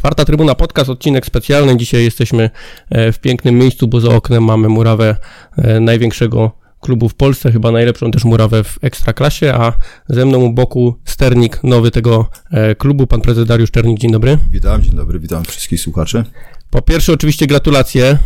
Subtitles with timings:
[0.00, 1.76] Czwarta Trybuna Podcast, odcinek specjalny.
[1.76, 2.50] Dzisiaj jesteśmy
[2.90, 5.16] e, w pięknym miejscu, bo za oknem mamy murawę
[5.56, 9.72] e, największego klubu w Polsce, chyba najlepszą też murawę w Ekstraklasie, a
[10.08, 13.98] ze mną u boku sternik nowy tego e, klubu, pan prezes Dariusz Czernik.
[13.98, 14.38] Dzień dobry.
[14.50, 16.24] Witam, dzień dobry, witam wszystkich słuchaczy.
[16.70, 18.18] Po pierwsze oczywiście gratulacje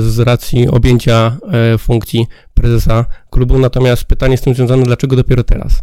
[0.00, 1.36] z racji objęcia
[1.78, 5.82] funkcji prezesa klubu, natomiast pytanie z tym związane, dlaczego dopiero teraz?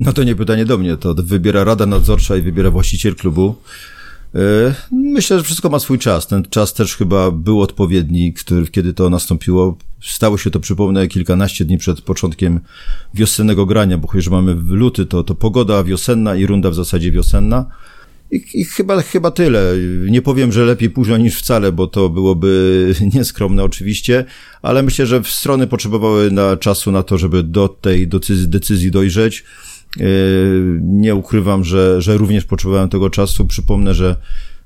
[0.00, 3.54] No to nie pytanie do mnie, to wybiera Rada Nadzorcza i wybiera właściciel klubu.
[4.34, 4.38] E,
[4.92, 6.26] myślę, że wszystko ma swój czas.
[6.26, 9.76] Ten czas też chyba był odpowiedni, który, kiedy to nastąpiło.
[10.00, 12.60] Stało się to, przypomnę, kilkanaście dni przed początkiem
[13.14, 17.10] wiosennego grania, bo chociaż mamy w luty, to, to pogoda wiosenna i runda w zasadzie
[17.12, 17.66] wiosenna.
[18.32, 19.74] I, I, chyba, chyba tyle.
[20.10, 24.24] Nie powiem, że lepiej późno niż wcale, bo to byłoby nieskromne oczywiście,
[24.62, 29.44] ale myślę, że strony potrzebowały na czasu na to, żeby do tej decyzji, decyzji dojrzeć.
[30.00, 30.04] E,
[30.82, 33.46] nie ukrywam, że, że również potrzebowałem tego czasu.
[33.46, 34.16] Przypomnę, że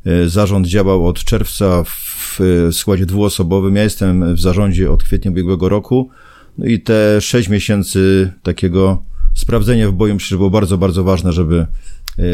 [0.07, 2.39] e, zarząd działał od czerwca w
[2.73, 3.77] składzie dwuosobowym.
[3.77, 6.11] Ja jestem w zarządzie od kwietnia ubiegłego roku.
[6.59, 9.03] No i te sześć miesięcy takiego
[9.35, 11.67] sprawdzenia w boju myślę, że było bardzo, bardzo ważne, żeby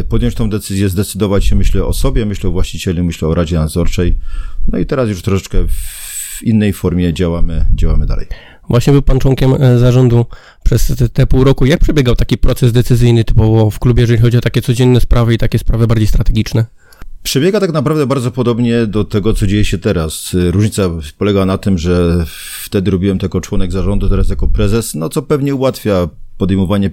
[0.09, 4.19] podjąć tą decyzję, zdecydować się, myślę o sobie, myślę o właścicielu, myślę o Radzie Nadzorczej.
[4.69, 8.27] No i teraz już troszeczkę w innej formie działamy, działamy dalej.
[8.69, 10.27] Właśnie był pan członkiem e, zarządu
[10.65, 11.67] przez te, te, pół roku.
[11.67, 15.39] Jak przebiegał taki proces decyzyjny typowo w klubie, jeżeli chodzi o takie codzienne sprawy i
[15.39, 16.67] takie sprawy bardziej strategiczne?
[17.23, 20.37] Przebiega tak naprawdę bardzo podobnie do tego, co dzieje się teraz.
[20.51, 22.25] Różnica polega na tym, że
[22.65, 26.91] wtedy robiłem to jako członek zarządu, teraz jako prezes, no co pewnie ułatwia podejmowanie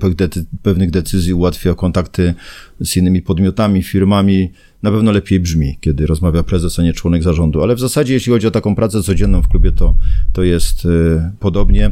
[0.64, 2.34] pewnych decyzji, ułatwia kontakty
[2.80, 4.52] z innymi podmiotami, firmami.
[4.84, 7.64] Na pewno lepiej brzmi, kiedy rozmawia prezes, a nie członek zarządu.
[7.64, 9.95] Ale w zasadzie, jeśli chodzi o taką pracę codzienną w klubie, to,
[10.34, 11.92] to jest y, podobnie.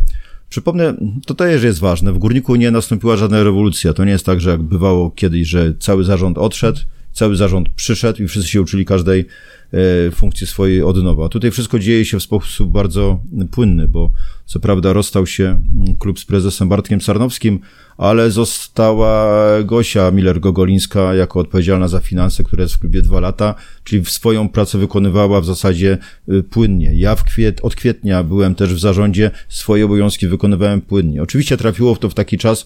[0.49, 0.93] Przypomnę,
[1.25, 3.93] to też jest ważne, w Górniku nie nastąpiła żadna rewolucja.
[3.93, 6.79] To nie jest tak, że jak bywało kiedyś, że cały zarząd odszedł,
[7.17, 9.25] cały zarząd przyszedł i wszyscy się uczyli każdej
[9.73, 11.29] E, funkcję swojej od nowa.
[11.29, 13.19] Tutaj wszystko dzieje się w sposób bardzo
[13.51, 14.11] płynny, bo
[14.45, 15.61] co prawda rozstał się
[15.99, 17.59] klub z prezesem Bartkiem Sarnowskim,
[17.97, 24.05] ale została Gosia Miller-Gogolińska jako odpowiedzialna za finanse, która jest w klubie dwa lata, czyli
[24.05, 25.97] swoją pracę wykonywała w zasadzie
[26.29, 26.91] y, płynnie.
[26.93, 31.21] Ja w kwiet, od kwietnia byłem też w zarządzie, swoje obowiązki wykonywałem płynnie.
[31.21, 32.65] Oczywiście trafiło to w taki czas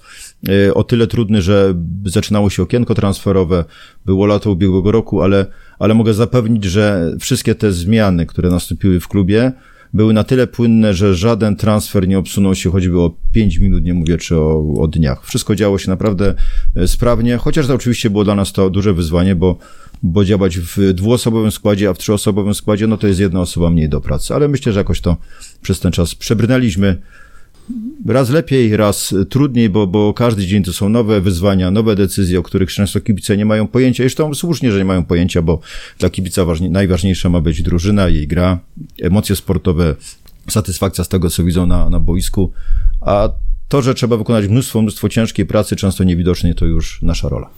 [0.49, 1.73] y, o tyle trudny, że
[2.05, 3.65] zaczynało się okienko transferowe,
[4.05, 5.45] było lato ubiegłego roku, ale
[5.79, 9.51] ale mogę zapewnić, że wszystkie te zmiany, które nastąpiły w klubie,
[9.93, 13.93] były na tyle płynne, że żaden transfer nie obsunął się choćby o 5 minut, nie
[13.93, 15.25] mówię czy o, o dniach.
[15.25, 16.33] Wszystko działo się naprawdę
[16.75, 19.57] e, sprawnie, chociaż to oczywiście było dla nas to duże wyzwanie, bo,
[20.03, 23.89] bo działać w dwuosobowym składzie, a w trzyosobowym składzie, no to jest jedna osoba mniej
[23.89, 25.17] do pracy, ale myślę, że jakoś to
[25.61, 26.97] przez ten czas przebrnęliśmy
[28.05, 32.43] raz lepiej, raz trudniej, bo, bo każdy dzień to są nowe wyzwania, nowe decyzje, o
[32.43, 34.03] których często kibice nie mają pojęcia.
[34.03, 35.59] Zresztą słusznie, że nie mają pojęcia, bo
[35.99, 38.59] dla kibica ważnie, najważniejsza ma być drużyna, jej gra,
[39.01, 39.95] emocje sportowe,
[40.49, 42.51] satysfakcja z tego, co widzą na, na boisku,
[43.01, 43.29] a
[43.67, 47.49] to, że trzeba wykonać mnóstwo, mnóstwo ciężkiej pracy, często niewidocznej, to już nasza rola.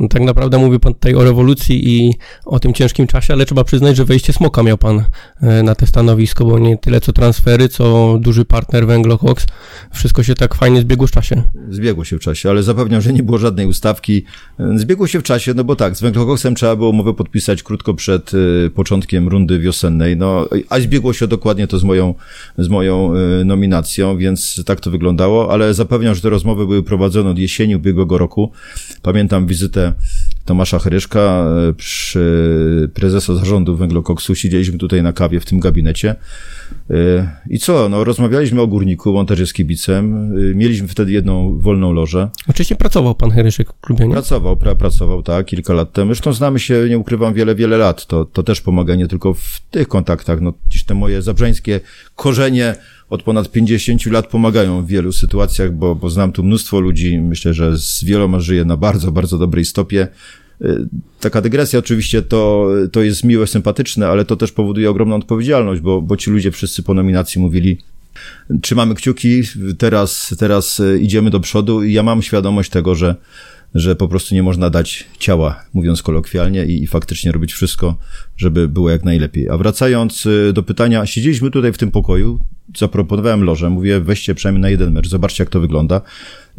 [0.00, 3.64] No, tak naprawdę mówi pan tutaj o rewolucji i o tym ciężkim czasie, ale trzeba
[3.64, 5.04] przyznać, że wejście Smoka miał pan
[5.40, 9.46] e, na te stanowisko, bo nie tyle co transfery, co duży partner Węglokoks.
[9.92, 11.42] Wszystko się tak fajnie zbiegło w czasie.
[11.70, 14.24] Zbiegło się w czasie, ale zapewniam, że nie było żadnej ustawki.
[14.60, 17.94] E, zbiegło się w czasie, no bo tak, z Węglokoksem trzeba było umowę podpisać krótko
[17.94, 22.14] przed e, początkiem rundy wiosennej, no a zbiegło się dokładnie to z moją,
[22.58, 23.12] z moją
[23.44, 28.18] nominacją, więc tak to wyglądało, ale zapewniam, że te rozmowy były prowadzone od jesieni ubiegłego
[28.18, 28.52] roku.
[29.02, 29.92] Pamiętam wizytę
[30.44, 34.34] Tomasza Heryszka e, przy prezesa zarządu Węglokoksu.
[34.34, 36.16] Siedzieliśmy tutaj na kawie w tym gabinecie.
[37.50, 37.88] I co?
[37.88, 40.32] No, rozmawialiśmy o górniku, on też jest kibicem.
[40.50, 42.30] E, mieliśmy wtedy jedną wolną lożę.
[42.48, 44.12] Oczywiście pracował pan Heryszek w klubie, nie?
[44.12, 46.14] Pracował, pra, pracował, tak, kilka lat temu.
[46.14, 48.06] Zresztą znamy się, nie ukrywam, wiele, wiele lat.
[48.06, 50.40] To, to też pomaga nie tylko w tych kontaktach.
[50.40, 51.80] No, gdzieś te moje zabrzeńskie
[52.16, 52.74] korzenie
[53.10, 57.54] od ponad 50 lat pomagają w wielu sytuacjach, bo, bo znam tu mnóstwo ludzi, myślę,
[57.54, 60.08] że z wieloma żyję na bardzo, bardzo dobrej stopie.
[60.62, 60.88] Y,
[61.20, 66.02] taka dygresja oczywiście to, to jest miłe, sympatyczne, ale to też powoduje ogromną odpowiedzialność, bo,
[66.02, 67.78] bo ci ludzie wszyscy po nominacji mówili,
[68.62, 69.42] trzymamy kciuki,
[69.78, 73.16] teraz, teraz y, idziemy do przodu i ja mam świadomość tego, że,
[73.74, 77.96] że po prostu nie można dać ciała, mówiąc kolokwialnie, i, i, faktycznie robić wszystko,
[78.36, 79.48] żeby było jak najlepiej.
[79.48, 82.40] A wracając y, do pytania, siedzieliśmy tutaj w tym pokoju,
[82.76, 86.00] zaproponowałem lożę, mówię, weźcie przynajmniej na jeden mecz, zobaczcie jak to wygląda.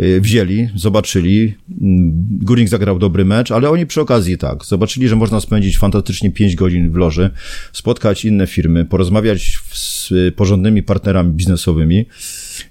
[0.01, 5.15] Y, wzięli, zobaczyli, mm, Górnik zagrał dobry mecz, ale oni przy okazji tak, zobaczyli, że
[5.15, 7.29] można spędzić fantastycznie 5 godzin w loży,
[7.73, 12.05] spotkać inne firmy, porozmawiać z porządnymi partnerami biznesowymi,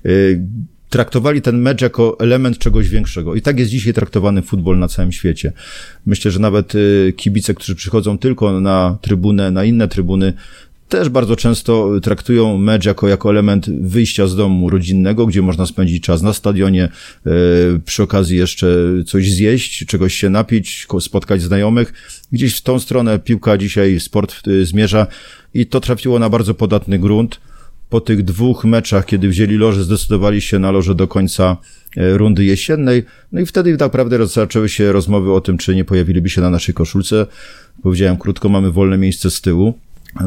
[0.06, 0.42] y,
[0.88, 3.34] traktowali ten mecz jako element czegoś większego.
[3.34, 5.52] I tak jest dzisiaj traktowany futbol na całym świecie.
[6.06, 10.32] Myślę, że nawet y, kibice, którzy przychodzą tylko na trybunę, na inne trybuny,
[10.90, 16.02] też bardzo często traktują mecz jako, jako element wyjścia z domu rodzinnego, gdzie można spędzić
[16.02, 17.30] czas na stadionie, e,
[17.84, 18.66] przy okazji jeszcze
[19.06, 21.92] coś zjeść, czegoś się napić, spotkać znajomych.
[22.32, 25.06] Gdzieś w tą stronę piłka dzisiaj, sport e, zmierza
[25.54, 27.40] i to trafiło na bardzo podatny grunt.
[27.88, 31.56] Po tych dwóch meczach, kiedy wzięli loże, zdecydowali się na loże do końca
[31.96, 33.04] e, rundy jesiennej.
[33.32, 36.50] No i wtedy tak naprawdę zaczęły się rozmowy o tym, czy nie pojawiliby się na
[36.50, 37.26] naszej koszulce.
[37.82, 39.74] Powiedziałem krótko, mamy wolne miejsce z tyłu.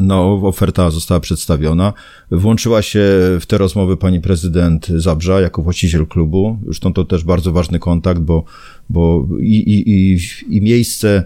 [0.02, 1.92] No, oferta została przedstawiona.
[2.30, 3.00] Włączyła się
[3.40, 6.58] w te rozmowy pani prezydent Zabrza jako właściciel klubu.
[6.64, 8.44] Zresztą to też bardzo ważny kontakt, bo,
[8.90, 10.18] bo i, i, i,
[10.56, 11.24] i miejsce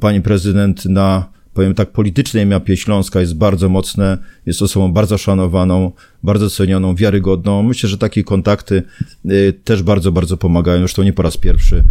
[0.00, 4.18] pani prezydent na, powiem tak, politycznej mapie Śląska jest bardzo mocne.
[4.46, 5.92] Jest osobą bardzo szanowaną,
[6.22, 7.62] bardzo cenioną, wiarygodną.
[7.62, 8.82] Myślę, że takie kontakty
[9.30, 10.78] y, też bardzo, bardzo pomagają.
[10.78, 11.84] Zresztą nie po raz pierwszy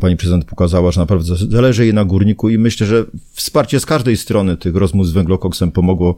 [0.00, 4.16] pani prezydent pokazała, że naprawdę zależy jej na górniku i myślę, że wsparcie z każdej
[4.16, 6.16] strony tych rozmów z węglokoksem pomogło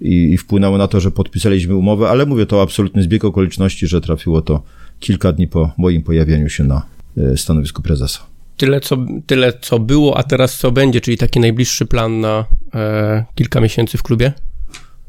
[0.00, 4.00] i, i wpłynęło na to, że podpisaliśmy umowę, ale mówię to absolutny zbieg okoliczności, że
[4.00, 4.62] trafiło to
[5.00, 6.82] kilka dni po moim pojawieniu się na
[7.16, 8.35] e, stanowisku prezesa.
[8.56, 12.44] Tyle co, tyle, co było, a teraz co będzie, czyli taki najbliższy plan na
[12.74, 14.32] e, kilka miesięcy w klubie?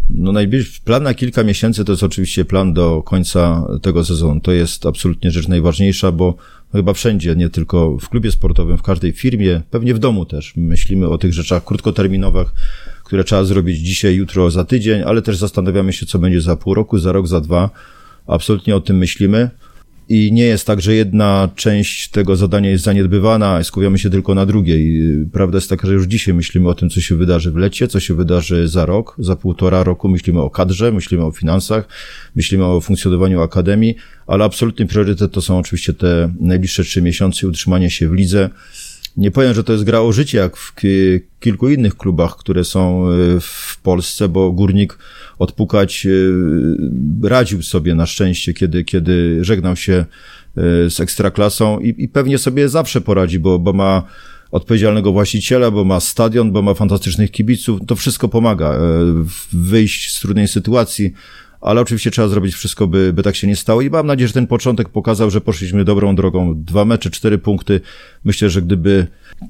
[0.09, 4.41] No najbliższy plan na kilka miesięcy to jest oczywiście plan do końca tego sezonu.
[4.41, 6.35] To jest absolutnie rzecz najważniejsza, bo
[6.71, 10.53] chyba wszędzie, nie tylko w klubie sportowym, w każdej firmie, pewnie w domu też.
[10.55, 12.47] Myślimy o tych rzeczach krótkoterminowych,
[13.03, 16.73] które trzeba zrobić dzisiaj, jutro, za tydzień, ale też zastanawiamy się, co będzie za pół
[16.73, 17.69] roku, za rok, za dwa.
[18.27, 19.49] Absolutnie o tym myślimy.
[20.09, 24.45] I nie jest tak, że jedna część tego zadania jest zaniedbywana, skupiamy się tylko na
[24.45, 25.01] drugiej.
[25.31, 27.99] Prawda jest taka, że już dzisiaj myślimy o tym, co się wydarzy w lecie, co
[27.99, 30.09] się wydarzy za rok, za półtora roku.
[30.09, 31.87] Myślimy o kadrze, myślimy o finansach,
[32.35, 33.95] myślimy o funkcjonowaniu akademii,
[34.27, 38.49] ale absolutny priorytet to są oczywiście te najbliższe trzy miesiące i utrzymanie się w lidze.
[39.17, 40.73] Nie powiem, że to jest gra o życie, jak w
[41.39, 44.97] kilku innych klubach, które są e, w Polsce, bo Górnik
[45.39, 46.09] odpukać e,
[47.29, 52.69] radził sobie na szczęście, kiedy, kiedy żegnał się e, z ekstraklasą i, i pewnie sobie
[52.69, 54.03] zawsze poradzi, bo, bo ma
[54.51, 57.79] odpowiedzialnego właściciela, bo ma stadion, bo ma fantastycznych kibiców.
[57.87, 58.79] To wszystko pomaga
[59.53, 61.13] wyjść z trudnej sytuacji
[61.61, 64.33] ale oczywiście trzeba zrobić wszystko, by, by tak się nie stało i mam nadzieję, że
[64.33, 66.63] ten początek pokazał, że poszliśmy dobrą drogą.
[66.63, 67.81] Dwa mecze, cztery punkty.
[68.23, 69.07] Myślę, że gdyby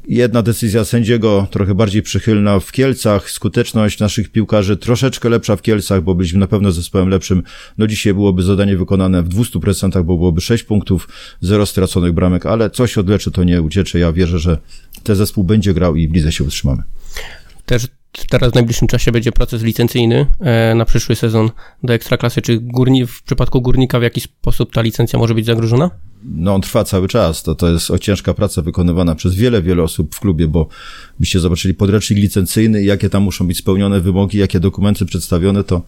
[0.08, 6.02] jedna decyzja sędziego trochę bardziej przychylna w Kielcach, skuteczność naszych piłkarzy troszeczkę lepsza w Kielcach,
[6.04, 7.44] bo byliśmy na pewno zespołem lepszym,
[7.78, 11.10] no dzisiaj byłoby zadanie wykonane w 200%, bo byłoby 6 punktów,
[11.42, 14.00] zero straconych bramek, ale coś odleczy, to nie uciecze.
[14.00, 14.58] Ja wierzę, że
[15.04, 16.84] ten zespół będzie grał i w lidze się utrzymamy.
[17.66, 17.88] Też
[18.30, 21.50] teraz w najbliższym czasie będzie proces licencyjny e, na przyszły sezon
[21.84, 22.42] do Ekstraklasy.
[22.42, 25.92] Czy górni, w przypadku górnika w jakiś sposób ta licencja może być zagrożona?
[26.24, 27.44] No on trwa cały czas.
[27.44, 30.68] To, to jest ciężka praca wykonywana przez wiele, wiele osób w klubie, bo
[31.20, 35.82] byście zobaczyli podręcznik licencyjny, jakie tam muszą być spełnione wymogi, jakie dokumenty przedstawione, to,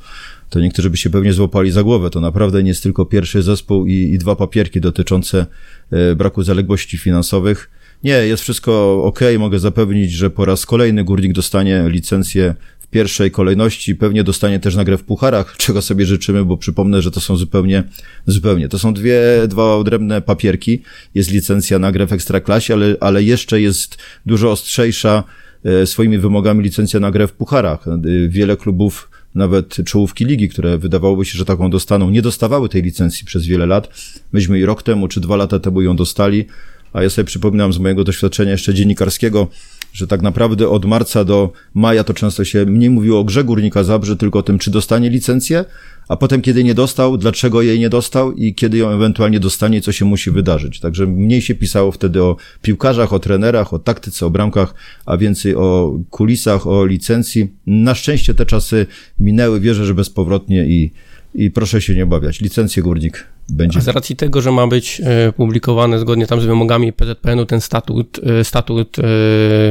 [0.49, 2.09] to niektórzy by się pewnie złapali za głowę.
[2.09, 5.45] To naprawdę nie jest tylko pierwszy zespół i, i dwa papierki dotyczące
[5.91, 7.69] e, braku zaległości finansowych
[8.03, 13.31] nie, jest wszystko ok, mogę zapewnić, że po raz kolejny górnik dostanie licencję w pierwszej
[13.31, 17.37] kolejności, pewnie dostanie też nagrę w pucharach, czego sobie życzymy, bo przypomnę, że to są
[17.37, 17.83] zupełnie,
[18.25, 20.81] zupełnie, to są dwie, dwa odrębne papierki,
[21.15, 25.23] jest licencja na grę w ekstraklasie, ale, ale jeszcze jest dużo ostrzejsza
[25.63, 27.87] e, swoimi wymogami licencja na grę w pucharach.
[27.87, 32.81] E, wiele klubów nawet czołówki ligi, które wydawałoby się, że taką dostaną, nie dostawały tej
[32.81, 33.89] licencji przez wiele lat.
[34.31, 36.45] Myśmy i rok temu, czy dwa lata temu ją dostali,
[36.93, 39.47] a ja sobie przypominam z mojego doświadczenia jeszcze dziennikarskiego,
[39.93, 43.83] że tak naprawdę od marca do maja to często się mniej mówiło o grze Górnika
[43.83, 45.65] Zabrze, tylko o tym, czy dostanie licencję,
[46.07, 49.91] a potem kiedy nie dostał, dlaczego jej nie dostał i kiedy ją ewentualnie dostanie, co
[49.91, 50.79] się musi wydarzyć.
[50.79, 54.73] Także mniej się pisało wtedy o piłkarzach, o trenerach, o taktyce, o bramkach,
[55.05, 57.53] a więcej o kulisach, o licencji.
[57.67, 58.85] Na szczęście te czasy
[59.19, 60.91] minęły, wierzę, że bezpowrotnie i,
[61.35, 62.41] i proszę się nie obawiać.
[62.41, 63.79] Licencję Górnik będzie.
[63.79, 67.61] A z racji tego, że ma być e, publikowany zgodnie tam z wymogami PZPN-u ten
[67.61, 69.03] statut, e, statut e,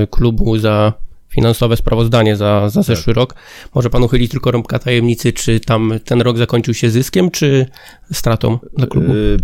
[0.07, 0.93] klubu za
[1.29, 3.17] finansowe sprawozdanie za, za zeszły tak.
[3.17, 3.35] rok.
[3.75, 7.67] Może pan uchylić tylko rąbka tajemnicy, czy tam ten rok zakończył się zyskiem, czy
[8.13, 9.15] stratą dla klubu?
[9.15, 9.37] Yy,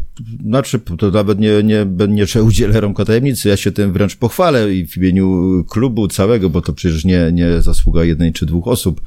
[0.46, 3.48] znaczy, to nawet nie, nie, nie trzeba udzielę rąbka tajemnicy.
[3.48, 7.62] Ja się tym wręcz pochwalę i w imieniu klubu całego, bo to przecież nie, nie
[7.62, 9.00] zasługa jednej czy dwóch osób.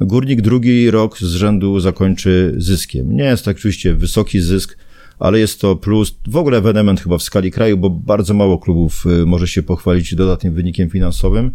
[0.00, 3.16] Górnik drugi rok z rzędu zakończy zyskiem.
[3.16, 4.76] Nie jest to oczywiście wysoki zysk,
[5.18, 9.06] ale jest to plus, w ogóle ewenement chyba w skali kraju, bo bardzo mało klubów
[9.06, 11.50] y, może się pochwalić dodatnim wynikiem finansowym.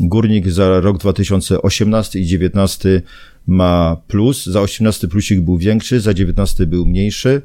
[0.00, 3.02] Górnik za rok 2018 i 2019
[3.46, 7.42] ma plus, za 18 plusik był większy, za 19 był mniejszy.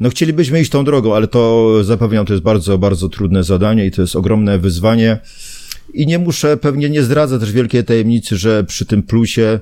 [0.00, 3.90] no chcielibyśmy iść tą drogą, ale to zapewniam, to jest bardzo, bardzo trudne zadanie i
[3.90, 5.18] to jest ogromne wyzwanie.
[5.94, 9.60] I nie muszę, pewnie nie zdradzę też wielkiej tajemnicy, że przy tym plusie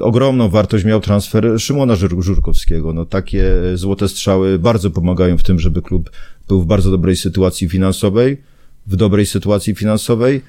[0.00, 2.92] ogromną wartość miał transfer Szymona Żurkowskiego.
[2.92, 6.10] No takie złote strzały bardzo pomagają w tym, żeby klub
[6.48, 8.42] był w bardzo dobrej sytuacji finansowej,
[8.86, 10.40] w dobrej sytuacji finansowej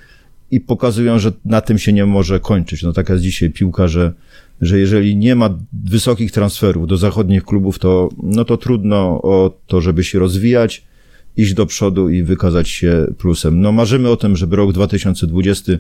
[0.52, 2.84] i pokazują, że na tym się nie może kończyć.
[2.84, 4.14] No taka jest dzisiaj piłka, że,
[4.62, 9.82] że jeżeli nie ma wysokich transferów do zachodnich klubów, to, no to trudno o to,
[9.82, 10.84] żeby się rozwijać,
[11.42, 13.62] iść do przodu i wykazać się plusem.
[13.62, 15.72] No marzymy o tym, żeby rok 2020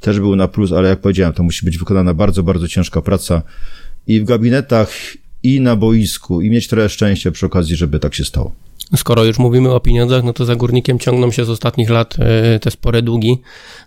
[0.00, 3.42] też był na plus, ale jak powiedziałem, to musi być wykonana bardzo, bardzo ciężka praca
[4.06, 4.90] i w gabinetach,
[5.42, 8.54] i na boisku, i mieć trochę szczęścia przy okazji, żeby tak się stało.
[8.96, 12.58] Skoro już mówimy o pieniądzach, no to za górnikiem ciągną się z ostatnich lat e,
[12.58, 13.38] te spore długi,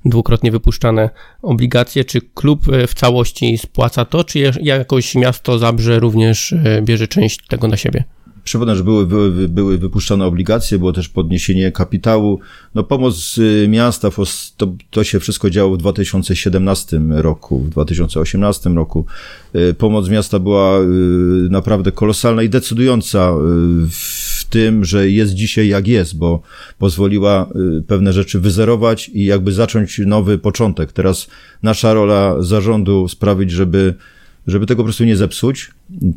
[0.05, 1.09] dwukrotnie wypuszczane
[1.41, 2.05] obligacje.
[2.05, 7.47] Czy klub e, w całości spłaca to, czy jakoś miasto Zabrze również e, bierze część
[7.47, 8.03] tego na siebie?
[8.45, 12.39] Przypomnę, że były, były, były wypuszczane obligacje, było też podniesienie kapitału.
[12.75, 14.09] No pomoc miasta,
[14.57, 19.05] to, to się wszystko działo w 2017 roku, w 2018 roku.
[19.77, 20.79] Pomoc miasta była
[21.49, 23.33] naprawdę kolosalna i decydująca
[23.89, 26.41] w tym, że jest dzisiaj jak jest, bo
[26.79, 27.49] pozwoliła
[27.79, 30.91] y, pewne rzeczy wyzerować i jakby zacząć nowy początek.
[30.91, 31.27] Teraz
[31.63, 33.93] nasza rola zarządu sprawić, żeby,
[34.47, 35.71] żeby tego po prostu nie zepsuć,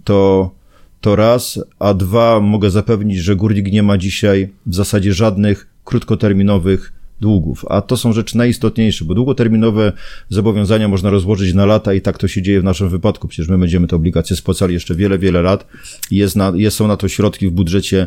[0.05, 0.51] to,
[1.00, 6.93] to raz, a dwa mogę zapewnić, że Górnik nie ma dzisiaj w zasadzie żadnych krótkoterminowych
[7.21, 9.93] długów, a to są rzeczy najistotniejsze, bo długoterminowe
[10.29, 13.29] zobowiązania można rozłożyć na lata i tak to się dzieje w naszym wypadku.
[13.29, 15.67] Przecież my będziemy te obligacje spłacali jeszcze wiele, wiele lat.
[16.11, 18.07] Jest na, jest, są na to środki w budżecie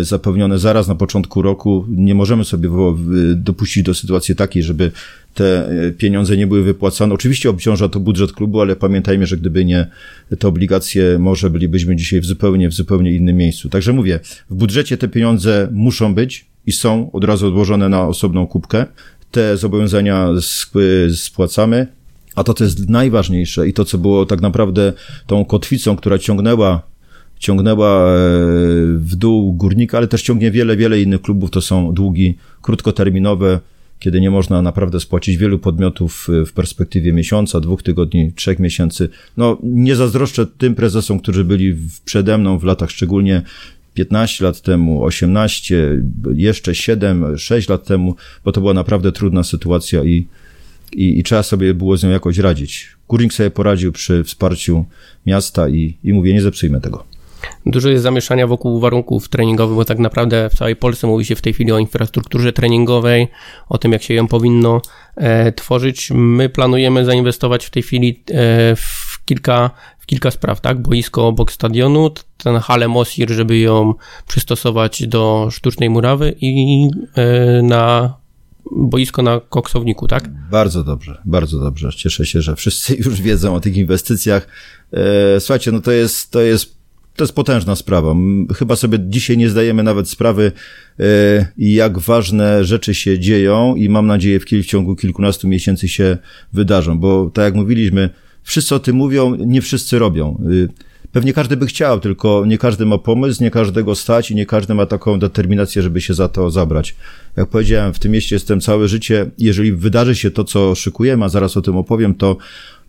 [0.00, 1.86] e, zapewnione zaraz na początku roku.
[1.88, 2.68] Nie możemy sobie
[3.34, 4.92] dopuścić do sytuacji takiej, żeby
[5.34, 7.14] te e, pieniądze nie były wypłacane.
[7.14, 9.86] Oczywiście obciąża to budżet klubu, ale pamiętajmy, że gdyby nie
[10.38, 13.68] te obligacje, może bylibyśmy dzisiaj w zupełnie, w zupełnie innym miejscu.
[13.68, 18.46] Także mówię, w budżecie te pieniądze muszą być, i są od razu odłożone na osobną
[18.46, 18.86] kubkę.
[19.30, 20.28] Te zobowiązania
[21.14, 21.86] spłacamy,
[22.34, 24.92] a to, co jest najważniejsze i to, co było tak naprawdę
[25.26, 26.82] tą kotwicą, która ciągnęła
[27.38, 28.18] ciągnęła e,
[28.98, 31.50] w dół górnika, ale też ciągnie wiele, wiele innych klubów.
[31.50, 33.60] To są długi krótkoterminowe,
[33.98, 39.08] kiedy nie można naprawdę spłacić wielu podmiotów w perspektywie miesiąca, dwóch tygodni, trzech miesięcy.
[39.36, 43.42] No, nie zazdroszczę tym prezesom, którzy byli przede mną w latach szczególnie
[43.96, 46.02] 15 lat temu, 18,
[46.34, 50.26] jeszcze 7, 6 lat temu, bo to była naprawdę trudna sytuacja i,
[50.92, 52.88] i, i trzeba sobie było z nią jakoś radzić.
[53.08, 54.84] Górnik sobie poradził przy wsparciu
[55.26, 57.04] miasta i, i mówię, nie zepsujmy tego.
[57.66, 61.42] Dużo jest zamieszania wokół warunków treningowych, bo tak naprawdę w całej Polsce mówi się w
[61.42, 63.28] tej chwili o infrastrukturze treningowej,
[63.68, 64.82] o tym, jak się ją powinno
[65.16, 66.10] e, tworzyć.
[66.14, 69.70] My planujemy zainwestować w tej chwili e, w kilka
[70.06, 70.82] kilka spraw, tak?
[70.82, 73.94] Boisko obok stadionu, ten halę Mosir, żeby ją
[74.28, 78.14] przystosować do sztucznej murawy i e, na
[78.76, 80.30] boisko na koksowniku, tak?
[80.50, 81.90] Bardzo dobrze, bardzo dobrze.
[81.96, 84.48] Cieszę się, że wszyscy już wiedzą o tych inwestycjach.
[84.92, 86.76] E, słuchajcie, no to jest, to jest
[87.16, 88.14] to jest potężna sprawa.
[88.54, 90.52] Chyba sobie dzisiaj nie zdajemy nawet sprawy,
[91.00, 91.04] e,
[91.58, 96.18] jak ważne rzeczy się dzieją i mam nadzieję w ciągu kilkunastu miesięcy się
[96.52, 98.10] wydarzą, bo tak jak mówiliśmy,
[98.46, 100.42] wszyscy o tym mówią, nie wszyscy robią.
[100.50, 100.68] Y,
[101.12, 104.74] pewnie każdy by chciał, tylko nie każdy ma pomysł, nie każdego stać i nie każdy
[104.74, 106.96] ma taką determinację, żeby się za to zabrać.
[107.36, 109.30] Jak powiedziałem, w tym mieście jestem całe życie.
[109.38, 112.36] Jeżeli wydarzy się to, co szykujemy, a zaraz o tym opowiem, to,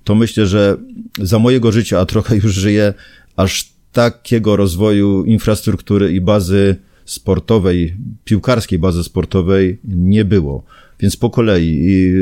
[0.04, 0.78] to myślę, że
[1.22, 2.94] za mojego życia, a trochę już żyję,
[3.36, 7.96] aż takiego rozwoju infrastruktury i bazy sportowej,
[8.26, 10.64] piłkarskiej bazy sportowej nie było.
[11.00, 12.14] Więc po kolei i,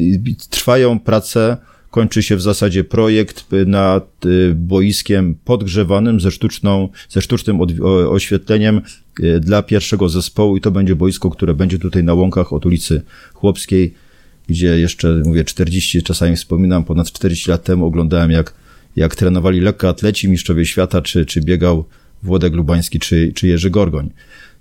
[0.00, 1.56] i, i trwają prace,
[1.90, 7.60] kończy się w zasadzie projekt nad y, boiskiem podgrzewanym ze sztuczną, ze sztucznym
[8.08, 8.80] oświetleniem
[9.20, 13.02] y, dla pierwszego zespołu i to będzie boisko, które będzie tutaj na łąkach od ulicy
[13.34, 13.94] Chłopskiej,
[14.48, 18.54] gdzie jeszcze, mówię, 40, czasami wspominam, ponad 40 lat temu oglądałem jak,
[18.96, 21.84] jak trenowali lekkoatleci, mistrzowie świata, czy, czy biegał
[22.22, 24.10] Włodek Lubański, czy, czy Jerzy Gorgoń.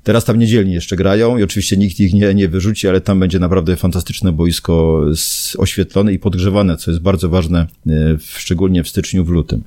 [0.06, 3.40] Teraz tam niedzielni jeszcze grają i oczywiście nikt ich nie, nie wyrzuci, ale tam będzie
[3.40, 5.06] naprawdę fantastyczne boisko
[5.58, 9.64] oświetlone i podgrzewane, co jest bardzo ważne, e, szczególnie w styczniu, w lutym.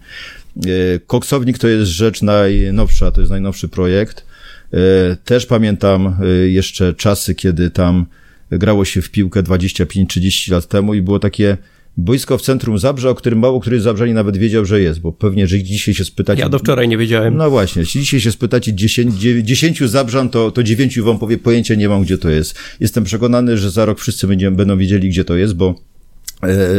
[0.56, 0.60] E,
[1.06, 4.26] koksownik to jest rzecz najnowsza, to jest najnowszy projekt.
[4.72, 6.16] E, też pamiętam
[6.46, 8.06] jeszcze czasy, kiedy tam
[8.50, 11.56] grało się w piłkę 25-30 lat temu i było takie
[11.98, 15.46] boisko w centrum Zabrza, o którym mało który Zabrzani nawet wiedział, że jest, bo pewnie,
[15.46, 16.40] że dzisiaj się spytacie...
[16.40, 17.36] Ja do wczoraj nie wiedziałem.
[17.36, 21.74] No właśnie, jeśli dzisiaj się spytacie 10, 10 Zabrzan, to, to 9 wam powie, pojęcia
[21.74, 22.58] nie mam, gdzie to jest.
[22.80, 25.74] Jestem przekonany, że za rok wszyscy będziemy, będą wiedzieli, gdzie to jest, bo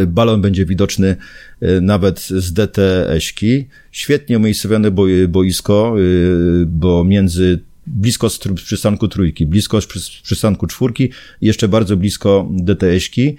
[0.08, 1.16] Balon będzie widoczny
[1.82, 3.66] nawet z DT Eśki.
[3.92, 4.92] Świetnie umiejscowione
[5.28, 5.96] boisko,
[6.66, 9.80] bo między blisko przystanku trójki, blisko
[10.24, 11.10] przystanku czwórki
[11.42, 13.36] jeszcze bardzo blisko DT Eśki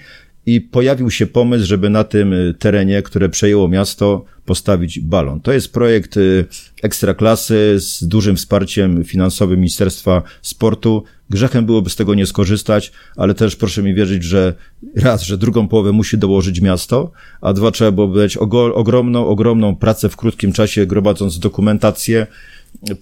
[0.46, 5.40] i pojawił się pomysł, żeby na tym y, terenie, które przejęło miasto, postawić balon.
[5.40, 6.44] To jest projekt y,
[6.82, 11.04] ekstraklasy z dużym wsparciem finansowym Ministerstwa Sportu.
[11.30, 14.54] Grzechem byłoby z tego nie skorzystać, ale też proszę mi wierzyć, że
[14.96, 18.36] raz, że drugą połowę musi dołożyć miasto, a dwa, trzeba było być
[18.74, 22.26] ogromną, ogromną pracę w krótkim czasie, gromadząc dokumentację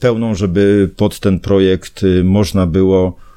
[0.01, 3.28] pełną, żeby pod ten projekt y, można było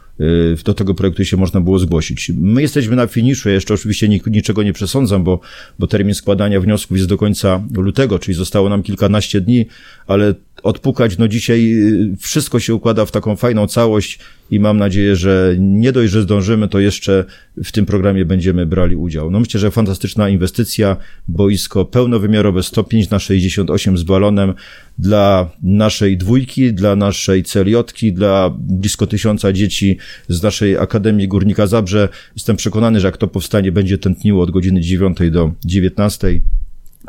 [0.65, 2.31] do tego projektu się można było zgłosić.
[2.35, 5.39] My jesteśmy na finiszu, ja jeszcze oczywiście niczego nie przesądzam, bo,
[5.79, 9.65] bo termin składania wniosków jest do końca lutego, czyli zostało nam kilkanaście dni,
[10.07, 14.19] ale odpukać, no dzisiaj y, wszystko się układa w taką fajną całość
[14.51, 17.25] i mam nadzieję, że nie dość, że zdążymy, to jeszcze
[17.63, 19.31] w tym programie będziemy brali udział.
[19.31, 24.53] No myślę, że fantastyczna inwestycja, boisko pełnowymiarowe 105 na 68 z balonem
[24.97, 32.09] dla naszej dwójki, dla naszej celiotki, dla blisko tysiąca dzieci z naszej Akademii Górnika Zabrze.
[32.35, 36.41] Jestem przekonany, że jak to powstanie, będzie tętniło od godziny 9 do 19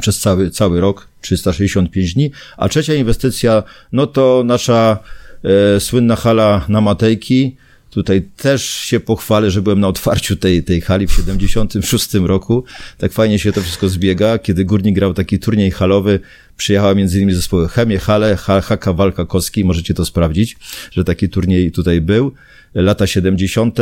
[0.01, 2.31] przez cały, cały rok, 365 dni.
[2.57, 4.99] A trzecia inwestycja, no to nasza
[5.45, 7.57] e, słynna hala na Matejki.
[7.91, 12.65] Tutaj też się pochwalę, że byłem na otwarciu tej, tej hali w 76 roku.
[12.99, 14.39] Tak fajnie się to wszystko zbiega.
[14.39, 16.21] Kiedy Górnik grał taki turniej halowy,
[16.57, 19.65] przyjechała między innymi zespoły Chemie, Hale, Haka, Walka Koski.
[19.65, 20.57] Możecie to sprawdzić,
[20.91, 22.33] że taki turniej tutaj był.
[22.75, 23.79] Lata 70.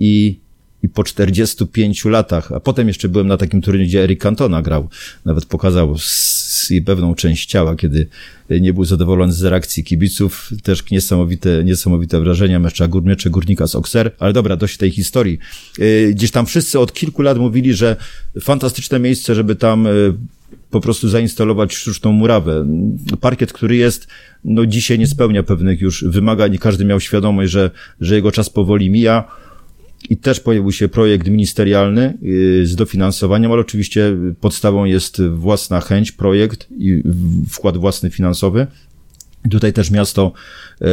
[0.00, 0.43] i
[0.84, 4.88] i po 45 latach, a potem jeszcze byłem na takim turnieju, gdzie Eric Cantona grał,
[5.24, 5.96] nawet pokazał
[6.86, 8.06] pewną część ciała, kiedy
[8.50, 14.10] nie był zadowolony z reakcji kibiców, też niesamowite, niesamowite wrażenia mecza Górmiecze Górnika z Okser,
[14.18, 15.38] ale dobra, dość tej historii.
[15.78, 17.96] Y, gdzieś tam wszyscy od kilku lat mówili, że
[18.40, 20.14] fantastyczne miejsce, żeby tam y,
[20.70, 22.66] po prostu zainstalować sztuczną murawę.
[23.20, 24.06] Parkiet, który jest,
[24.44, 28.90] no dzisiaj nie spełnia pewnych już wymagań każdy miał świadomość, że, że jego czas powoli
[28.90, 29.24] mija
[30.10, 36.12] i też pojawił się projekt ministerialny y, z dofinansowaniem, ale oczywiście podstawą jest własna chęć,
[36.12, 37.02] projekt i
[37.50, 38.66] wkład własny finansowy.
[39.50, 40.32] Tutaj też miasto
[40.80, 40.86] e,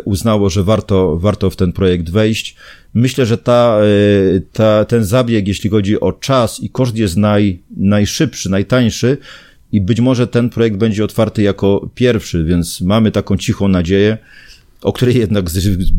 [0.00, 2.56] uznało, że warto, warto w ten projekt wejść.
[2.94, 7.62] Myślę, że ta, e, ta, ten zabieg, jeśli chodzi o czas i koszt jest naj,
[7.76, 9.16] najszybszy, najtańszy
[9.72, 14.18] i być może ten projekt będzie otwarty jako pierwszy, więc mamy taką cichą nadzieję,
[14.82, 15.44] o której jednak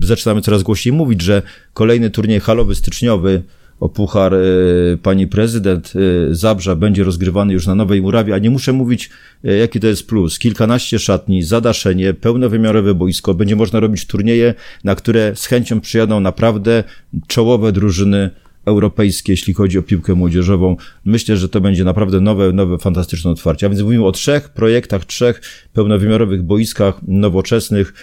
[0.02, 1.42] zaczynamy coraz głośniej mówić, że
[1.74, 3.44] kolejny turniej halowy styczniowy
[3.80, 8.50] o puchar y, pani prezydent y, Zabrza będzie rozgrywany już na Nowej Murawie, a nie
[8.50, 9.10] muszę mówić,
[9.46, 10.40] y, jaki to jest plus.
[10.40, 16.84] Kilkanaście szatni, zadaszenie, pełnowymiarowe boisko, będzie można robić turnieje, na które z chęcią przyjadą naprawdę
[17.28, 18.30] czołowe drużyny
[18.70, 20.76] europejskie, jeśli chodzi o piłkę młodzieżową.
[21.06, 23.66] Myślę, że to będzie naprawdę nowe, nowe, fantastyczne otwarcie.
[23.66, 25.42] A więc mówimy o trzech projektach, trzech
[25.74, 27.94] pełnowymiarowych boiskach nowoczesnych.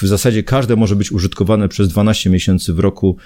[0.00, 3.16] W zasadzie każde może być użytkowane przez 12 miesięcy w roku.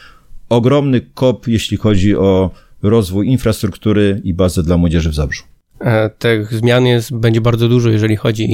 [0.49, 2.51] Ogromny kop, jeśli chodzi o
[2.83, 5.43] rozwój infrastruktury i bazę dla młodzieży w Zabrzu.
[5.81, 8.49] E, tych zmian jest, będzie bardzo dużo, jeżeli chodzi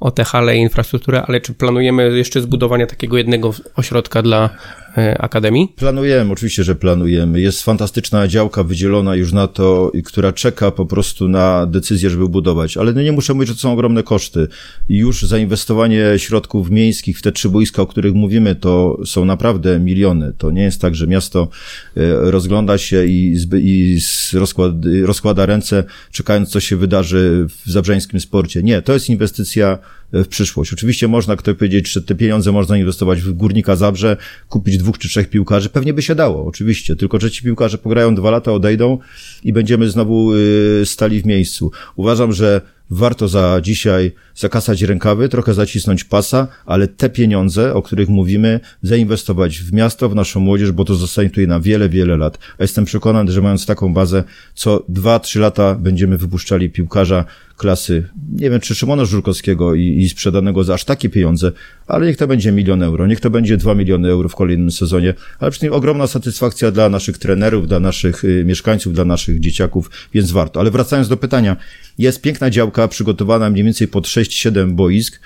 [0.00, 4.50] o te hale i infrastrukturę, ale czy planujemy jeszcze zbudowanie takiego jednego ośrodka dla
[4.89, 5.72] E, Akademii?
[5.76, 7.40] Planujemy, oczywiście, że planujemy.
[7.40, 12.76] Jest fantastyczna działka wydzielona już na to, która czeka po prostu na decyzję, żeby budować.
[12.76, 14.48] Ale no nie muszę mówić, że to są ogromne koszty.
[14.88, 20.32] już zainwestowanie środków miejskich w te trzy boiska, o których mówimy, to są naprawdę miliony.
[20.38, 21.48] To nie jest tak, że miasto
[21.96, 22.00] e,
[22.30, 23.98] rozgląda się i, i
[24.32, 24.72] rozkład,
[25.02, 28.62] rozkłada ręce, czekając, co się wydarzy w zabrzeńskim sporcie.
[28.62, 29.78] Nie, to jest inwestycja
[30.12, 30.72] w przyszłość.
[30.72, 34.16] Oczywiście można ktoś powiedzieć, że te pieniądze można inwestować w Górnika Zabrze,
[34.48, 35.68] kupić dwóch czy trzech piłkarzy.
[35.68, 36.96] Pewnie by się dało, oczywiście.
[36.96, 38.98] Tylko, że ci piłkarze pograją dwa lata, odejdą
[39.44, 41.70] i będziemy znowu y, stali w miejscu.
[41.96, 48.08] Uważam, że warto za dzisiaj zakasać rękawy, trochę zacisnąć pasa, ale te pieniądze, o których
[48.08, 52.38] mówimy, zainwestować w miasto, w naszą młodzież, bo to zostanie tutaj na wiele, wiele lat.
[52.58, 57.24] A jestem przekonany, że mając taką bazę, co dwa, trzy lata będziemy wypuszczali piłkarza
[57.60, 61.52] klasy, nie wiem, czy Szymona Żurkowskiego i, i sprzedanego za aż takie pieniądze,
[61.86, 65.14] ale niech to będzie milion euro, niech to będzie dwa miliony euro w kolejnym sezonie,
[65.38, 70.30] ale przynajmniej ogromna satysfakcja dla naszych trenerów, dla naszych y, mieszkańców, dla naszych dzieciaków, więc
[70.32, 70.60] warto.
[70.60, 71.56] Ale wracając do pytania,
[71.98, 75.20] jest piękna działka przygotowana mniej więcej pod 6-7 boisk,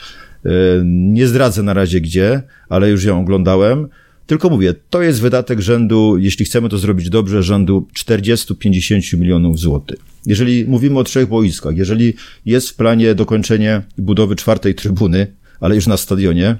[0.47, 0.51] y,
[0.85, 3.89] nie zdradzę na razie gdzie, ale już ją oglądałem.
[4.27, 9.99] Tylko mówię, to jest wydatek rzędu, jeśli chcemy to zrobić dobrze, rzędu 40-50 milionów złotych.
[10.27, 12.15] Jeżeli mówimy o trzech boiskach, jeżeli
[12.47, 15.27] jest w planie dokończenie budowy czwartej trybuny,
[15.61, 16.57] ale już na stadionie,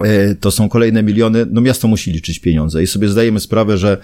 [0.00, 3.98] e, to są kolejne miliony, no miasto musi liczyć pieniądze i sobie zdajemy sprawę, że,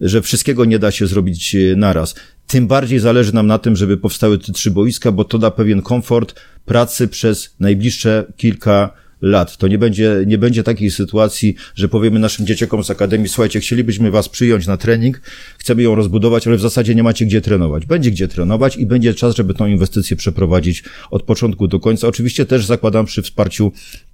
[0.00, 2.14] że wszystkiego nie da się zrobić e, naraz.
[2.46, 5.82] Tym bardziej zależy nam na tym, żeby powstały te trzy boiska, bo to da pewien
[5.82, 9.56] komfort pracy przez najbliższe kilka lat.
[9.56, 14.10] To nie będzie, nie będzie takiej sytuacji, że powiemy naszym dzieciakom z Akademii, słuchajcie, chcielibyśmy
[14.10, 15.20] was przyjąć na trening,
[15.58, 17.86] chcemy ją rozbudować, ale w zasadzie nie macie gdzie trenować.
[17.86, 22.08] Będzie gdzie trenować i będzie czas, żeby tą inwestycję przeprowadzić od początku do końca.
[22.08, 23.72] Oczywiście też zakładam przy wsparciu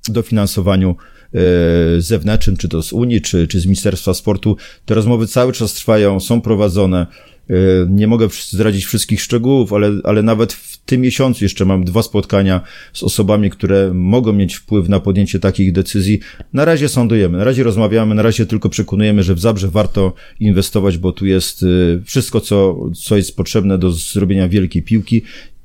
[0.09, 0.97] dofinansowaniu
[1.35, 4.57] e, zewnętrznym, czy to z Unii, czy, czy z Ministerstwa Sportu.
[4.85, 7.07] Te rozmowy cały czas trwają, są prowadzone.
[7.51, 7.55] E,
[7.89, 12.61] nie mogę zdradzić wszystkich szczegółów, ale, ale nawet w tym miesiącu jeszcze mam dwa spotkania
[12.93, 16.21] z osobami, które mogą mieć wpływ na podjęcie takich decyzji.
[16.53, 20.99] Na razie sądujemy, na razie rozmawiamy, na razie tylko przekonujemy, że w Zabrze warto inwestować,
[20.99, 21.67] bo tu jest e,
[22.05, 25.23] wszystko, co, co jest potrzebne do zrobienia wielkiej piłki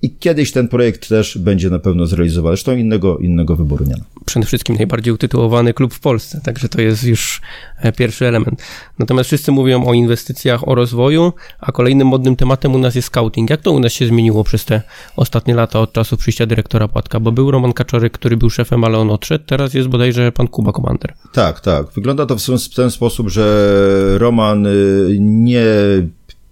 [0.08, 2.56] i kiedyś ten projekt też będzie na pewno zrealizowany.
[2.56, 4.04] Zresztą innego, innego wyboru nie ma.
[4.26, 7.42] Przede wszystkim najbardziej utytułowany klub w Polsce, także to jest już
[7.82, 8.62] e, pierwszy element.
[9.00, 13.50] Natomiast wszyscy mówią o inwestycjach, o rozwoju, a kolejnym modnym tematem u nas jest scouting.
[13.50, 14.82] Jak to u nas się zmieniło przez te
[15.16, 17.20] ostatnie lata od czasu przyjścia dyrektora Płatka?
[17.20, 20.72] Bo był Roman Kaczorek, który był szefem, ale on odszedł, teraz jest bodajże pan Kuba
[20.72, 21.14] Komander.
[21.34, 21.92] Tak, tak.
[21.92, 25.66] Wygląda to w ten sposób, że Roman y, nie,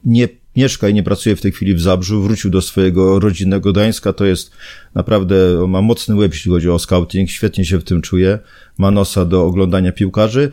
[0.05, 4.13] nie mieszka i nie pracuje w tej chwili w Zabrzu, wrócił do swojego rodzinnego Gdańska,
[4.13, 4.51] to jest
[4.95, 5.35] naprawdę,
[5.67, 8.39] ma mocny łeb, jeśli chodzi o scouting, świetnie się w tym czuje,
[8.77, 10.51] ma nosa do oglądania piłkarzy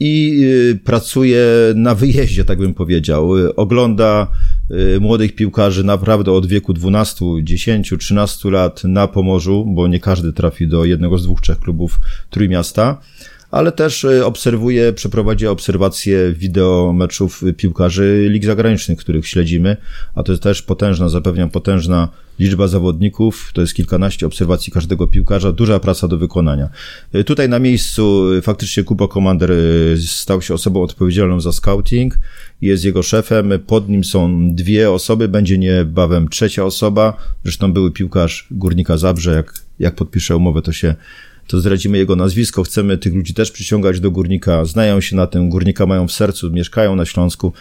[0.00, 3.30] i y, pracuje na wyjeździe, tak bym powiedział.
[3.56, 4.26] Ogląda
[4.70, 10.32] y, młodych piłkarzy naprawdę od wieku 12, 10, 13 lat na Pomorzu, bo nie każdy
[10.32, 13.00] trafi do jednego z dwóch, trzech klubów Trójmiasta
[13.50, 19.76] ale też e, obserwuję, przeprowadzi obserwacje wideo meczów piłkarzy lig zagranicznych, których śledzimy,
[20.14, 22.08] a to jest też potężna, zapewniam, potężna
[22.38, 26.68] liczba zawodników, to jest kilkanaście obserwacji każdego piłkarza, duża praca do wykonania.
[27.12, 29.52] E, tutaj na miejscu e, faktycznie Kuba Komander
[30.06, 32.18] stał się osobą odpowiedzialną za scouting,
[32.60, 38.46] jest jego szefem, pod nim są dwie osoby, będzie niebawem trzecia osoba, zresztą były piłkarz
[38.50, 40.94] Górnika Zabrze, jak, jak podpisze umowę, to się
[41.48, 42.62] to zdradzimy jego nazwisko.
[42.62, 46.50] Chcemy tych ludzi też przyciągać do górnika, znają się na tym, górnika mają w sercu,
[46.50, 47.52] mieszkają na Śląsku,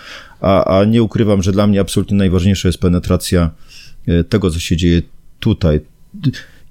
[0.42, 3.52] a, a nie ukrywam, że dla mnie absolutnie najważniejsza jest penetracja
[4.08, 5.02] e, tego, co się dzieje
[5.40, 5.80] tutaj.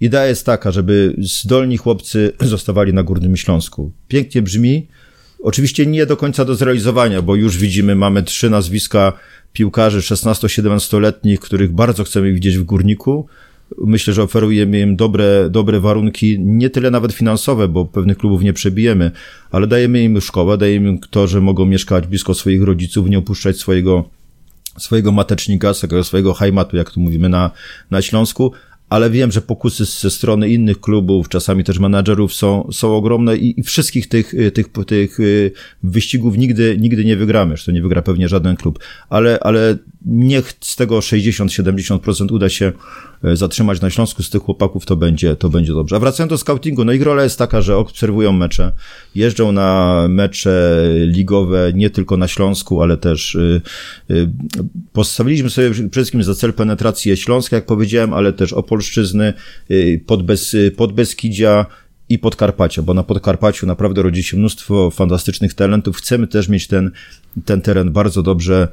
[0.00, 3.92] Idea jest taka, żeby zdolni chłopcy zostawali na Górnym Śląsku.
[4.08, 4.86] Pięknie brzmi,
[5.42, 9.12] oczywiście nie do końca do zrealizowania, bo już widzimy, mamy trzy nazwiska
[9.52, 13.26] piłkarzy 16-17-letnich, których bardzo chcemy widzieć w Górniku,
[13.78, 18.52] Myślę, że oferujemy im dobre, dobre warunki, nie tyle nawet finansowe, bo pewnych klubów nie
[18.52, 19.10] przebijemy,
[19.50, 23.56] ale dajemy im szkołę, dajemy im to, że mogą mieszkać blisko swoich rodziców, nie opuszczać
[23.56, 24.08] swojego,
[24.78, 27.50] swojego matecznika, swojego hajmatu, jak tu mówimy na,
[27.90, 28.52] na Śląsku,
[28.88, 33.60] ale wiem, że pokusy ze strony innych klubów, czasami też menadżerów są, są ogromne i,
[33.60, 35.18] i wszystkich tych, tych, tych
[35.82, 39.76] wyścigów nigdy, nigdy nie wygramy, to nie wygra pewnie żaden klub, ale, ale
[40.06, 42.72] niech z tego 60-70% uda się
[43.24, 45.96] e, zatrzymać na Śląsku z tych chłopaków, to będzie, to będzie dobrze.
[45.96, 48.72] A wracając do scoutingu, no ich rola jest taka, że obserwują mecze,
[49.14, 53.60] jeżdżą na mecze ligowe nie tylko na Śląsku, ale też y,
[54.10, 54.28] y,
[54.92, 59.32] postawiliśmy sobie przede wszystkim za cel penetrację Śląska, jak powiedziałem, ale też Opolszczyzny,
[59.70, 61.66] y, Podbes, Podbeskidzia,
[62.08, 65.96] i Podkarpacia, bo na Podkarpaciu naprawdę rodzi się mnóstwo fantastycznych talentów.
[65.96, 66.90] Chcemy też mieć ten,
[67.44, 68.68] ten teren bardzo dobrze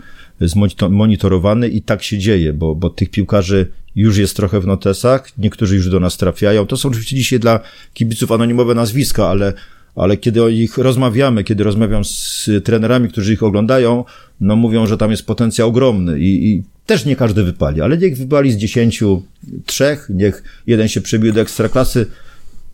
[0.89, 5.75] monitorowany i tak się dzieje, bo, bo tych piłkarzy już jest trochę w notesach, niektórzy
[5.75, 6.65] już do nas trafiają.
[6.65, 7.59] To są oczywiście dzisiaj dla
[7.93, 9.53] kibiców anonimowe nazwiska, ale,
[9.95, 14.05] ale kiedy o nich rozmawiamy, kiedy rozmawiam z trenerami, którzy ich oglądają,
[14.41, 18.17] no mówią, że tam jest potencjał ogromny i, i też nie każdy wypali, ale niech
[18.17, 19.23] wypali z dziesięciu
[19.65, 22.05] trzech, niech jeden się przebił do ekstraklasy,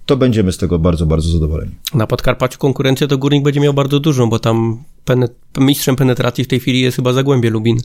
[0.09, 1.71] to będziemy z tego bardzo, bardzo zadowoleni.
[1.93, 6.47] Na Podkarpaciu konkurencję to Górnik będzie miał bardzo dużą, bo tam penet mistrzem penetracji w
[6.47, 7.77] tej chwili jest chyba Zagłębie Lubin.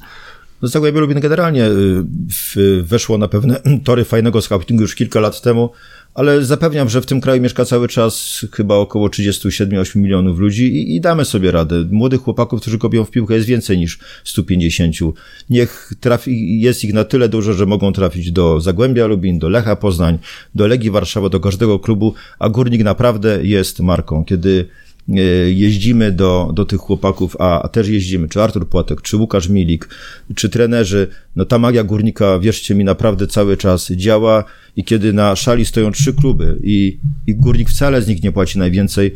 [0.62, 1.66] No Zagłębie Lubin generalnie
[2.56, 5.70] y, weszło na pewne tory fajnego scoutingu już kilka lat temu,
[6.14, 10.96] ale zapewniam, że w tym kraju mieszka cały czas chyba około 37-8 milionów ludzi i,
[10.96, 11.84] i, damy sobie radę.
[11.90, 14.96] Młodych chłopaków, którzy kopią w piłkę jest więcej niż 150.
[15.50, 19.76] Niech trafi, jest ich na tyle dużo, że mogą trafić do Zagłębia Lubin, do Lecha
[19.76, 20.18] Poznań,
[20.54, 24.24] do Legii Warszawa, do każdego klubu, a Górnik naprawdę jest marką.
[24.24, 24.68] Kiedy
[25.48, 29.88] jeździmy do, do tych chłopaków, a, a też jeździmy, czy Artur Płatek, czy Łukasz Milik,
[30.34, 34.44] czy trenerzy, no ta magia górnika, wierzcie mi, naprawdę cały czas działa
[34.76, 38.58] i kiedy na szali stoją trzy kluby i, i górnik wcale z nich nie płaci
[38.58, 39.14] najwięcej,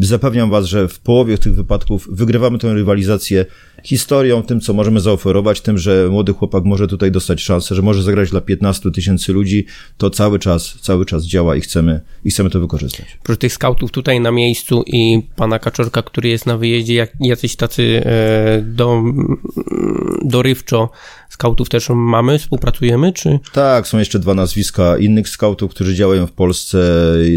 [0.00, 3.44] zapewniam Was, że w połowie tych wypadków wygrywamy tę rywalizację
[3.84, 8.02] historią, tym, co możemy zaoferować, tym, że młody chłopak może tutaj dostać szansę, że może
[8.02, 9.66] zagrać dla 15 tysięcy ludzi,
[9.98, 13.18] to cały czas, cały czas działa i chcemy, i chcemy to wykorzystać.
[13.22, 17.56] Proszę tych skautów tutaj na miejscu i pana Kaczorka, który jest na wyjeździe, jak, jacyś
[17.56, 19.02] tacy e, do,
[20.22, 20.90] dorywczo
[21.28, 23.38] skautów też mamy, współpracujemy, czy?
[23.52, 26.78] Tak, są jeszcze dwa nazwiska innych skautów, którzy działają w Polsce,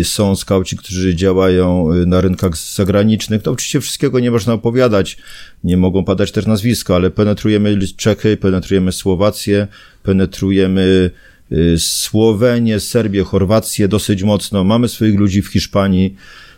[0.04, 5.18] są skauci, którzy działają na rynkach zagranicznych, to oczywiście wszystkiego nie można opowiadać,
[5.64, 9.68] nie mogą padać też nazwiska, ale penetrujemy Czechy, penetrujemy Słowację,
[10.04, 11.12] penetrujemy
[11.52, 14.64] y, Słowenię, Serbię, Chorwację dosyć mocno.
[14.64, 16.49] Mamy swoich ludzi w Hiszpanii, y,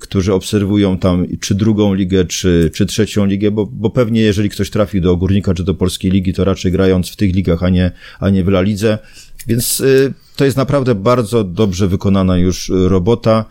[0.00, 4.70] którzy obserwują tam czy drugą ligę, czy, czy trzecią ligę, bo, bo pewnie jeżeli ktoś
[4.70, 7.90] trafi do Górnika czy do Polskiej Ligi, to raczej grając w tych ligach, a nie,
[8.20, 8.98] a nie w La Lidze.
[9.46, 13.44] Więc y, to jest naprawdę bardzo dobrze wykonana już robota.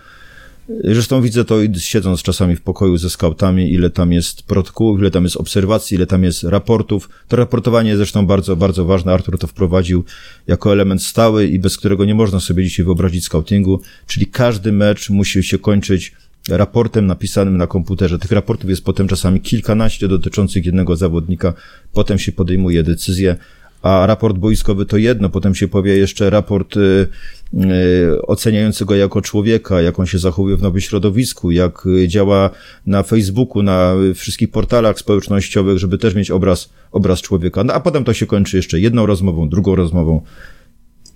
[0.83, 5.23] Zresztą widzę to siedząc czasami w pokoju ze skautami, ile tam jest protokołów, ile tam
[5.23, 7.09] jest obserwacji, ile tam jest raportów.
[7.27, 9.13] To raportowanie jest zresztą bardzo, bardzo ważne.
[9.13, 10.03] Artur to wprowadził
[10.47, 15.09] jako element stały i bez którego nie można sobie dzisiaj wyobrazić scoutingu, czyli każdy mecz
[15.09, 16.13] musi się kończyć
[16.49, 18.19] raportem napisanym na komputerze.
[18.19, 21.53] Tych raportów jest potem czasami kilkanaście dotyczących jednego zawodnika.
[21.93, 23.35] Potem się podejmuje decyzję
[23.83, 27.07] a raport boiskowy to jedno, potem się powie jeszcze raport y,
[27.53, 32.49] y, oceniający go jako człowieka, jak on się zachowuje w nowym środowisku, jak działa
[32.85, 37.63] na Facebooku, na wszystkich portalach społecznościowych, żeby też mieć obraz, obraz człowieka.
[37.63, 40.21] No a potem to się kończy jeszcze jedną rozmową, drugą rozmową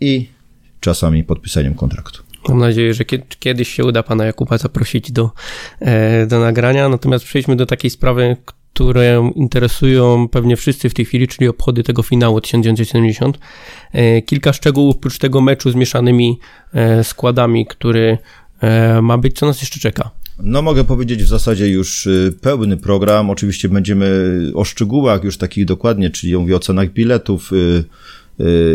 [0.01, 0.29] i
[0.79, 2.23] czasami podpisaniem kontraktu.
[2.49, 3.05] Mam nadzieję, że
[3.39, 5.31] kiedyś się uda pana Jakuba zaprosić do,
[5.79, 6.89] e, do nagrania.
[6.89, 8.37] Natomiast przejdźmy do takiej sprawy,
[8.77, 13.37] które interesują pewnie wszyscy w tej chwili, czyli obchody tego finału 1970.
[13.91, 16.39] E, kilka szczegółów oprócz tego meczu z mieszanymi
[16.73, 18.17] e, składami, który
[18.61, 19.35] e, ma być.
[19.35, 20.11] Co nas jeszcze czeka?
[20.39, 22.07] No mogę powiedzieć w zasadzie już
[22.41, 23.29] pełny program.
[23.29, 24.07] Oczywiście będziemy
[24.53, 27.51] o szczegółach już takich dokładnie, czyli mówię o cenach biletów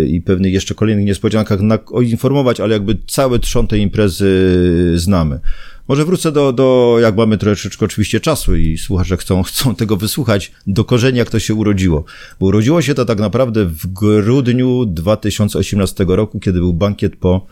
[0.06, 1.60] i pewnych jeszcze kolejnych niespodziankach
[2.02, 4.52] informować, ale jakby cały trzon tej imprezy
[4.94, 5.40] znamy.
[5.88, 10.52] Może wrócę do, do, jak mamy troszeczkę oczywiście czasu i słuchacze chcą, chcą tego wysłuchać,
[10.66, 12.04] do korzenia, jak to się urodziło.
[12.40, 17.46] Bo urodziło się to tak naprawdę w grudniu 2018 roku, kiedy był bankiet po,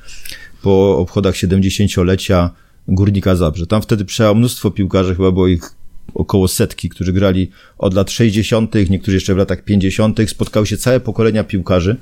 [0.62, 2.50] po obchodach 70-lecia
[2.88, 3.66] Górnika Zabrze.
[3.66, 5.74] Tam wtedy przyjechało mnóstwo piłkarzy, chyba było ich
[6.14, 11.00] około setki, którzy grali od lat 60., niektórzy jeszcze w latach 50., spotkały się całe
[11.00, 11.96] pokolenia piłkarzy.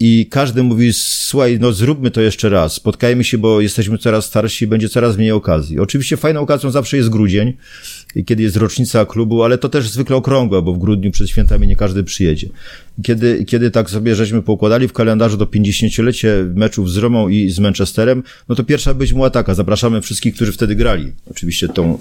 [0.00, 4.66] I każdy mówi, słuchaj, no zróbmy to jeszcze raz, spotkajmy się, bo jesteśmy coraz starsi,
[4.66, 5.78] będzie coraz mniej okazji.
[5.78, 7.52] Oczywiście fajną okazją zawsze jest grudzień,
[8.26, 11.76] kiedy jest rocznica klubu, ale to też zwykle okrągła, bo w grudniu przed świętami nie
[11.76, 12.48] każdy przyjedzie.
[13.02, 17.58] Kiedy, kiedy tak sobie żeśmy poukładali w kalendarzu do 50-lecie meczów z Romą i z
[17.58, 21.12] Manchesterem, no to pierwsza być była taka, zapraszamy wszystkich, którzy wtedy grali.
[21.30, 21.98] Oczywiście tą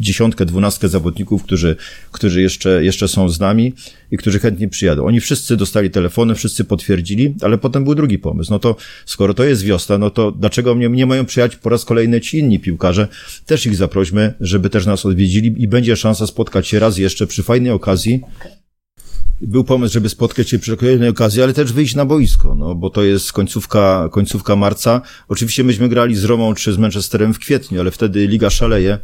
[0.00, 1.76] dziesiątkę, dwunastkę zawodników, którzy,
[2.12, 3.72] którzy jeszcze, jeszcze są z nami
[4.10, 5.04] i którzy chętnie przyjadą.
[5.04, 8.50] Oni wszyscy dostali telefony, wszyscy potwierdzili, ale potem był drugi pomysł.
[8.50, 11.84] No to skoro to jest wiosna, no to dlaczego mnie nie mają przyjechać po raz
[11.84, 13.08] kolejny ci inni piłkarze?
[13.46, 15.19] Też ich zaprośmy, żeby też nas odwiedzili
[15.56, 18.20] i będzie szansa spotkać się raz jeszcze przy fajnej okazji
[19.40, 22.90] był pomysł, żeby spotkać się przy kolejnej okazji, ale też wyjść na boisko, no bo
[22.90, 25.00] to jest końcówka, końcówka marca.
[25.28, 28.98] Oczywiście myśmy grali z Romą czy z Manchesterem w kwietniu, ale wtedy liga szaleje.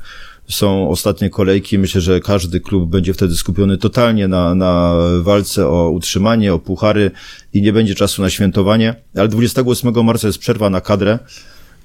[0.48, 1.78] Są ostatnie kolejki.
[1.78, 7.10] Myślę, że każdy klub będzie wtedy skupiony totalnie na, na walce o utrzymanie, o puchary
[7.52, 8.94] i nie będzie czasu na świętowanie.
[9.16, 11.18] Ale 28 marca jest przerwa na kadrę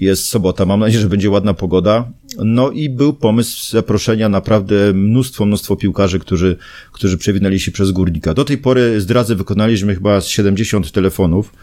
[0.01, 0.65] jest sobota.
[0.65, 2.11] Mam nadzieję, że będzie ładna pogoda.
[2.37, 6.57] No i był pomysł zaproszenia naprawdę mnóstwo, mnóstwo piłkarzy, którzy,
[6.91, 8.33] którzy przewinęli się przez górnika.
[8.33, 11.53] Do tej pory zdradzę wykonaliśmy chyba 70 telefonów.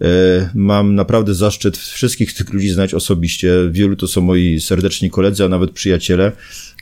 [0.00, 0.04] E,
[0.54, 3.54] mam naprawdę zaszczyt wszystkich tych ludzi znać osobiście.
[3.70, 6.32] Wielu to są moi serdeczni koledzy, a nawet przyjaciele.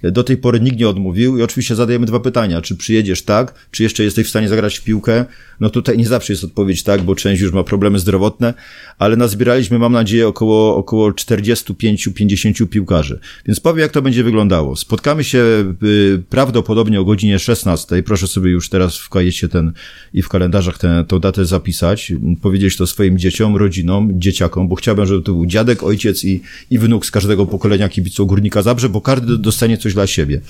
[0.02, 2.62] Do tej pory nikt nie odmówił i oczywiście zadajemy dwa pytania.
[2.62, 3.54] Czy przyjedziesz tak?
[3.70, 5.24] Czy jeszcze jesteś w stanie zagrać w piłkę?
[5.60, 8.54] No tutaj nie zawsze jest odpowiedź tak, bo część już ma problemy zdrowotne,
[8.98, 13.20] ale nazbieraliśmy, mam nadzieję, około, około 45-50 piłkarzy.
[13.46, 14.76] Więc powiem, jak to będzie wyglądało.
[14.76, 15.38] Spotkamy się
[15.82, 18.02] y, prawdopodobnie o godzinie 16.
[18.02, 19.72] Proszę sobie już teraz w kajecie ten
[20.14, 22.12] i w kalendarzach tę datę zapisać.
[22.42, 26.78] Powiedzieć to swoim dzieciom, rodzinom, dzieciakom, bo chciałbym, żeby to był dziadek, ojciec i, i
[26.78, 30.40] wnuk z każdego pokolenia kibiców Górnika Zabrze, bo każdy dostanie coś coś dla siebie.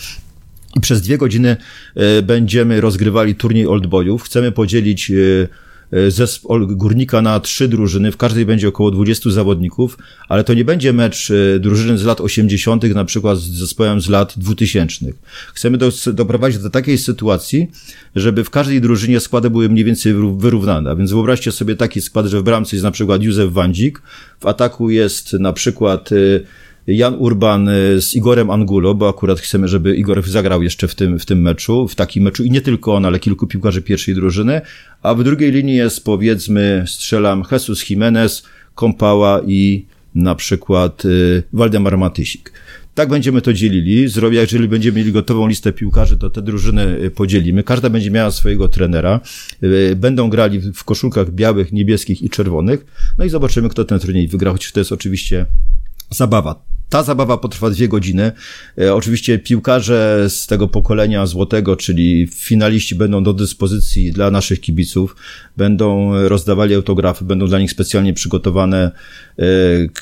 [0.76, 1.56] I przez dwie godziny
[1.94, 4.22] e, będziemy rozgrywali turniej oldboyów.
[4.22, 5.14] Chcemy podzielić e,
[5.92, 9.98] e, zespół górnika na trzy drużyny, w każdej będzie około 20 zawodników,
[10.28, 14.34] ale to nie będzie mecz drużyny z lat 80., na przykład z zespołem z lat
[14.36, 15.06] 2000.
[15.54, 17.70] Chcemy do, doprowadzić do takiej sytuacji,
[18.16, 20.90] żeby w każdej drużynie składy były mniej więcej wyrównane.
[20.90, 24.02] A więc wyobraźcie sobie taki skład, że w bramce jest na przykład Józef Wandzik,
[24.40, 26.10] w ataku jest na przykład
[26.86, 31.26] Jan Urban z Igorem Angulo, bo akurat chcemy, żeby Igor zagrał jeszcze w tym, w
[31.26, 34.60] tym meczu, w takim meczu i nie tylko on, ale kilku piłkarzy pierwszej drużyny,
[35.02, 38.42] a w drugiej linii jest powiedzmy, strzelam Jesus Jimenez,
[38.74, 41.02] Kompała i na przykład
[41.52, 42.52] Waldemar Matysik.
[42.94, 44.08] Tak będziemy to dzielili.
[44.08, 47.62] Zrobię, jeżeli będziemy mieli gotową listę piłkarzy, to te drużyny y, podzielimy.
[47.62, 49.20] Każda będzie miała swojego trenera.
[49.96, 52.86] Będą grali w koszulkach białych, niebieskich i czerwonych.
[53.18, 55.46] No i zobaczymy, kto ten turniej wygra, choć to jest oczywiście
[56.10, 56.62] zabawa.
[56.90, 58.32] Ta zabawa potrwa dwie godziny.
[58.78, 65.16] E, oczywiście piłkarze z tego pokolenia złotego, czyli finaliści będą do dyspozycji dla naszych kibiców,
[65.56, 68.90] będą rozdawali autografy, będą dla nich specjalnie przygotowane
[69.38, 69.42] e,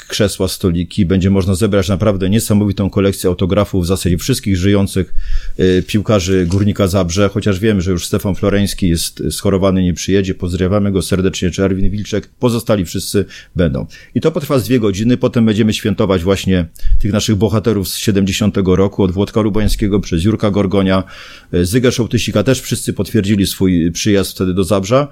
[0.09, 1.07] krzesła, stoliki.
[1.07, 5.15] Będzie można zebrać naprawdę niesamowitą kolekcję autografów w zasadzie wszystkich żyjących
[5.59, 10.35] e, piłkarzy Górnika Zabrze, chociaż wiem, że już Stefan Floreński jest schorowany, nie przyjedzie.
[10.35, 12.29] Pozdrawiamy go serdecznie, czy Wilczek.
[12.39, 13.25] Pozostali wszyscy
[13.57, 13.87] będą.
[14.15, 16.67] I to potrwa z dwie godziny, potem będziemy świętować właśnie
[16.99, 21.05] tych naszych bohaterów z 70 roku, od Włodka Lubańskiego przez Jurka Gorgonia,
[21.53, 25.09] e, Zyga Szołtysika też wszyscy potwierdzili swój przyjazd wtedy do Zabrza.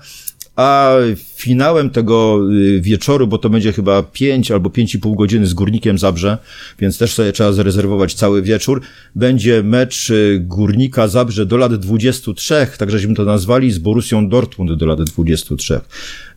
[0.56, 0.94] A
[1.34, 6.38] finałem tego y, wieczoru, bo to będzie chyba 5 albo 5,5 godziny z Górnikiem Zabrze,
[6.78, 8.80] więc też sobie trzeba zarezerwować cały wieczór,
[9.14, 14.72] będzie mecz y, Górnika Zabrze do lat 23, tak żeśmy to nazwali, z Borusią Dortmund
[14.72, 15.80] do lat 23.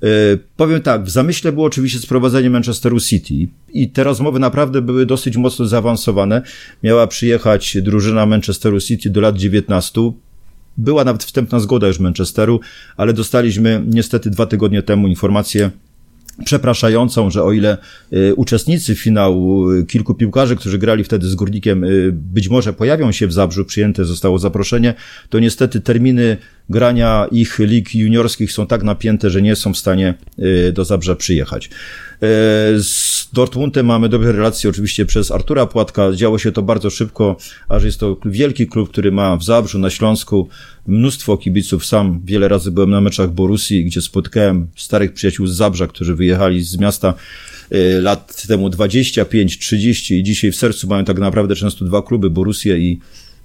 [0.02, 0.10] Yy,
[0.58, 5.38] powiem tak, w zamyśle było oczywiście sprowadzenie Manchesteru City i te rozmowy naprawdę były dosyć
[5.38, 6.42] mocno zaawansowane.
[6.84, 10.12] Miała przyjechać drużyna Manchesteru City do lat 19,
[10.80, 12.60] była nawet wstępna zgoda już Manchesteru,
[12.98, 15.72] ale dostaliśmy niestety dwa tygodnie temu informację,
[16.46, 17.78] przepraszającą, że o ile
[18.14, 23.12] y, uczestnicy finału, y, kilku piłkarzy, którzy grali wtedy z Górnikiem, y, być może pojawią
[23.12, 24.94] się w Zabrzu, przyjęte zostało zaproszenie,
[25.30, 26.38] to niestety terminy
[26.70, 30.14] grania ich lig juniorskich są tak napięte, że nie są w stanie
[30.74, 31.70] do Zabrza przyjechać.
[32.78, 36.14] Z Dortmundem mamy dobre relacje oczywiście przez Artura Płatka.
[36.14, 37.38] Działo się to bardzo szybko,
[37.70, 40.48] aż jest to wielki klub, który ma w Zabrzu, na Śląsku
[40.88, 41.86] mnóstwo kibiców.
[41.86, 46.64] Sam wiele razy byłem na meczach Borussii, gdzie spotkałem starych przyjaciół z Zabrza, którzy wyjechali
[46.64, 47.14] z miasta
[47.72, 52.30] y, lat temu 25, 30 i dzisiaj w sercu mają tak naprawdę często dwa kluby,
[52.30, 53.00] Borussię i,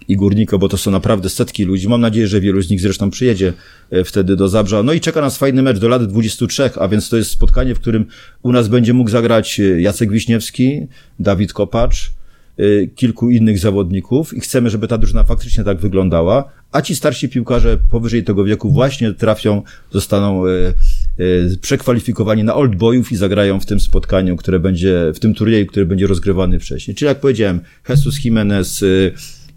[0.09, 1.89] i Górnika, bo to są naprawdę setki ludzi.
[1.89, 3.53] Mam nadzieję, że wielu z nich zresztą przyjedzie
[3.93, 4.83] y, wtedy do Zabrza.
[4.83, 7.81] No i czeka nas fajny mecz do lat 23, a więc to jest spotkanie, w
[7.81, 8.07] którym
[8.43, 10.87] u nas będzie mógł zagrać y, Jacek Wiśniewski,
[11.19, 12.13] Dawid Kopacz,
[12.95, 17.79] kilku innych zawodników i chcemy, żeby ta drużyna faktycznie tak wyglądała, a ci starsi piłkarze
[17.91, 20.73] powyżej tego wieku właśnie trafią, zostaną e, e,
[21.61, 25.87] przekwalifikowani na old boyów i zagrają w tym spotkaniu, które będzie, w tym turnieju, który
[25.87, 26.95] będzie rozgrywany wcześniej.
[26.95, 28.87] Czyli jak powiedziałem, Jesus Jimenez, e,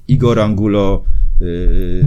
[0.07, 1.03] Igor Angulo,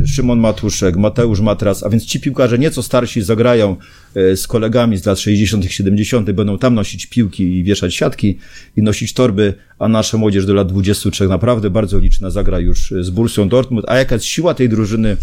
[0.07, 3.77] Szymon Matuszek, Mateusz Matras, a więc ci piłkarze nieco starsi zagrają
[4.15, 8.39] z kolegami z lat 60., 70., będą tam nosić piłki i wieszać siatki
[8.77, 13.11] i nosić torby, a nasza młodzież do lat 23 naprawdę bardzo liczna zagra już z
[13.11, 13.87] Bursją Dortmund.
[13.89, 15.17] A jaka jest siła tej drużyny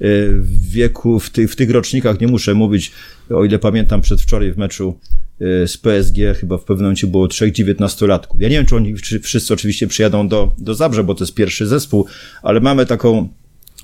[0.00, 2.92] w wieku, w, ty, w tych rocznikach, nie muszę mówić,
[3.30, 4.98] o ile pamiętam przedwczoraj w meczu
[5.40, 8.40] z PSG, chyba w pewnym momencie było trzech dziewiętnastolatków.
[8.40, 11.66] Ja nie wiem, czy oni wszyscy oczywiście przyjadą do, do Zabrze, bo to jest pierwszy
[11.66, 12.06] zespół,
[12.42, 13.28] ale mamy taką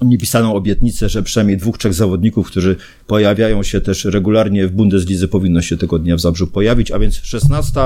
[0.02, 5.62] niepisaną obietnicę, że przynajmniej dwóch, trzech zawodników, którzy pojawiają się też regularnie w Bundeslidze, powinno
[5.62, 7.80] się tego dnia w Zabrzu pojawić, a więc 16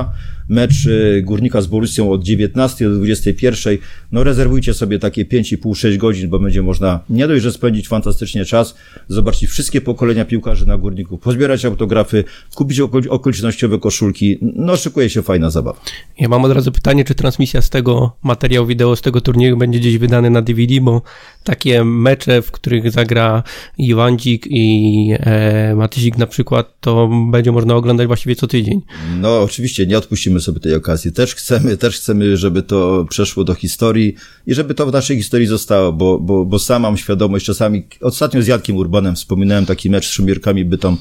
[0.48, 3.78] mecz y, Górnika z Borussią od 19 do 21.
[4.12, 8.74] No rezerwujcie sobie takie 5,5-6 godzin, bo będzie można nie dość, że spędzić fantastycznie czas,
[9.08, 12.80] zobaczyć wszystkie pokolenia piłkarzy na Górniku, pozbierać autografy, kupić
[13.10, 14.38] okolicznościowe koszulki.
[14.42, 15.80] No szykuje się fajna zabawa.
[16.20, 19.78] Ja mam od razu pytanie, czy transmisja z tego materiału wideo, z tego turnieju będzie
[19.78, 21.02] gdzieś wydany na DVD, bo
[21.44, 23.42] takie mecze, w których zagra
[23.78, 28.82] Iwandzik i e, Matysik na przykład, to będzie można oglądać właściwie co tydzień.
[29.20, 31.12] No oczywiście, nie odpuścimy sobie tej okazji.
[31.12, 34.14] Też chcemy, też chcemy, żeby to przeszło do historii
[34.46, 38.42] i żeby to w naszej historii zostało, bo, bo, bo sam mam świadomość, czasami, ostatnio
[38.42, 40.96] z Jadkiem Urbanem wspominałem taki mecz z Szumierkami Bytom,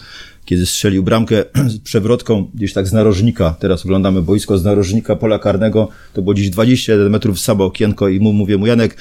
[0.45, 1.43] kiedy strzelił bramkę
[1.73, 6.33] z przewrotką gdzieś tak z narożnika, teraz oglądamy boisko z narożnika pola karnego, to było
[6.33, 8.97] gdzieś 21 metrów samo okienko i mu mówię mu, Janek,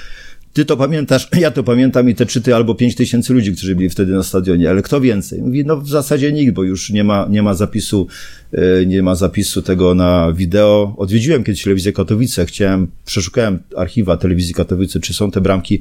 [0.52, 3.90] ty to pamiętasz, ja to pamiętam i te czyty albo pięć tysięcy ludzi, którzy byli
[3.90, 5.42] wtedy na stadionie, ale kto więcej?
[5.42, 8.06] Mówi, no w zasadzie nikt, bo już nie ma, nie ma zapisu,
[8.52, 10.94] e, nie ma zapisu tego na wideo.
[10.96, 15.80] Odwiedziłem kiedyś telewizję Katowice, chciałem, przeszukałem archiwa telewizji Katowice, czy są te bramki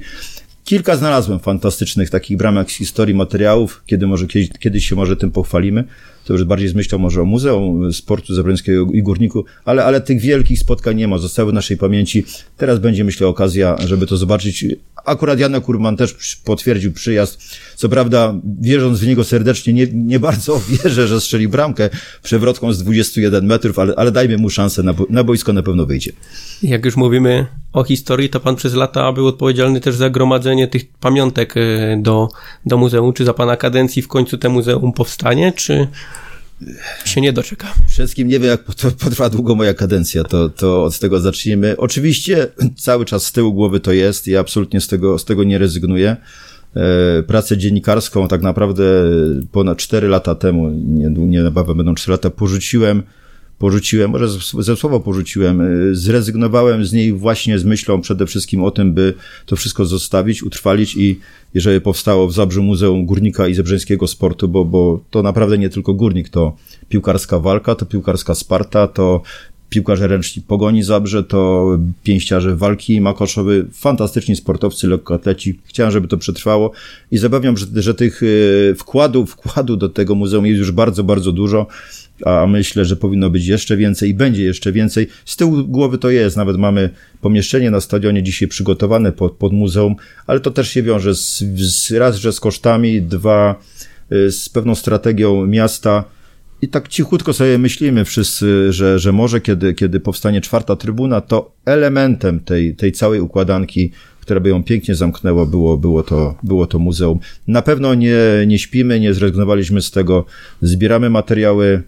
[0.64, 5.32] Kilka znalazłem fantastycznych takich bramek z historii, materiałów, kiedy może, kiedyś, kiedyś się może tym
[5.32, 5.84] pochwalimy.
[6.26, 10.22] To już bardziej z myślą może o Muzeum Sportu Zabrzeńskiego i Górniku, ale, ale tych
[10.22, 12.24] wielkich spotkań nie ma, zostały w naszej pamięci.
[12.58, 14.66] Teraz będzie, myślę, okazja, żeby to zobaczyć.
[15.06, 17.42] Akurat Janek Kurman też potwierdził przyjazd.
[17.76, 21.90] Co prawda, wierząc w niego serdecznie, nie, nie bardzo wierzę, że strzeli bramkę
[22.24, 26.12] przewrotką z 21 metrów, ale, ale dajmy mu szansę, na, na boisko na pewno wyjdzie.
[26.64, 30.88] Jak już mówimy o historii, to pan przez lata był odpowiedzialny też za gromadzenie tych
[31.00, 32.30] pamiątek e, do,
[32.66, 33.14] do muzeum.
[33.14, 35.88] Czy za pana kadencji w końcu te muzeum powstanie, czy
[37.06, 37.74] się nie doczeka?
[37.90, 38.64] Wszystkim nie wiem, jak
[39.00, 41.78] potrwa długo moja kadencja, to, to od tego zacznijmy.
[41.78, 42.48] Oczywiście
[42.78, 46.18] cały czas z tyłu głowy to jest i absolutnie z tego, z tego nie rezygnuję.
[46.76, 48.84] E, pracę dziennikarską tak naprawdę
[49.52, 53.04] ponad 4 lata temu, nie, nie niebawem będą 4 lata, porzuciłem
[53.62, 54.28] porzuciłem, może
[54.60, 59.14] ze słowa porzuciłem, y, zrezygnowałem z niej właśnie z myślą przede wszystkim o tym, by
[59.46, 61.20] to wszystko zostawić, utrwalić i
[61.54, 65.94] jeżeli powstało w Zabrzu Muzeum Górnika i Zebrzeńskiego Sportu, bo, bo to naprawdę nie tylko
[65.94, 66.56] górnik, to
[66.90, 69.22] piłkarska walka, to piłkarska Sparta, to
[69.70, 71.68] piłkarze ręczni Pogoni Zabrze, to
[72.04, 75.60] pięściarze walki Makoszowy, fantastyczni sportowcy, lekkoatleci.
[75.66, 76.72] Chciałem, żeby to przetrwało
[77.12, 81.32] i zapewniam, że, że tych y, wkładów, wkładu do tego muzeum jest już bardzo, bardzo
[81.32, 81.68] dużo
[82.26, 85.08] a myślę, że powinno być jeszcze więcej i będzie jeszcze więcej.
[85.26, 86.90] Z tyłu głowy to jest, nawet mamy
[87.22, 89.96] pomieszczenie na stadionie dzisiaj przygotowane pod, pod muzeum,
[90.28, 93.60] ale to też się wiąże z, z raz, że z kosztami, dwa,
[94.12, 96.04] y, z pewną strategią miasta.
[96.62, 101.52] I tak cichutko sobie myślimy wszyscy, że, że może kiedy, kiedy powstanie czwarta trybuna, to
[101.66, 103.92] elementem tej, tej całej układanki,
[104.22, 107.20] która by ją pięknie zamknęło, było, było, to, było to muzeum.
[107.48, 110.26] Na pewno nie, nie śpimy, nie zrezygnowaliśmy z tego.
[110.62, 111.84] Zbieramy materiały,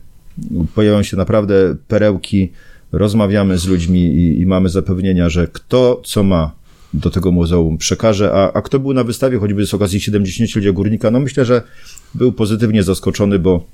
[0.76, 2.52] pojawią się naprawdę perełki,
[2.92, 6.52] rozmawiamy z ludźmi i, i mamy zapewnienia, że kto co ma
[6.94, 11.12] do tego muzeum przekaże, a, a kto był na wystawie, choćby z okazji 70-lecia Górnika,
[11.12, 11.62] no myślę, że
[12.16, 13.66] był pozytywnie zaskoczony, bo,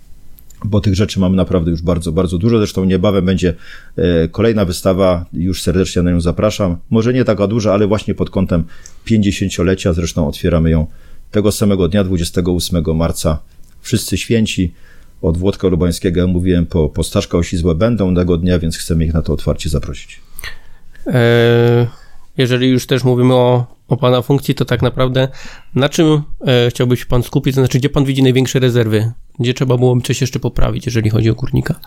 [0.65, 2.57] bo tych rzeczy mamy naprawdę już bardzo, bardzo dużo.
[2.57, 3.53] Zresztą niebawem będzie
[3.95, 6.77] e, kolejna wystawa, już serdecznie na nią zapraszam.
[6.89, 8.63] Może nie taka duża, ale właśnie pod kątem
[9.07, 10.87] 50-lecia, zresztą otwieramy ją
[11.31, 13.39] tego samego dnia, 28 marca.
[13.81, 14.73] Wszyscy święci,
[15.21, 19.13] od Włodka Lubańskiego, jak mówiłem, po, po Staszka Osizłę będą tego dnia, więc chcemy ich
[19.13, 20.21] na to otwarcie zaprosić.
[21.07, 21.87] E,
[22.37, 25.27] jeżeli już też mówimy o, o Pana funkcji, to tak naprawdę
[25.75, 29.11] na czym e, chciałby się Pan skupić, to znaczy gdzie Pan widzi największe rezerwy?
[29.39, 31.79] Gdzie trzeba byłoby coś jeszcze poprawić, jeżeli chodzi o Górnika?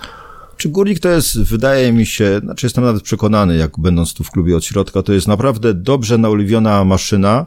[0.57, 4.31] Czy Górnik to jest, wydaje mi się, znaczy jestem nawet przekonany, jak będąc tu w
[4.31, 7.47] klubie od środka, to jest naprawdę dobrze naoliwiona maszyna,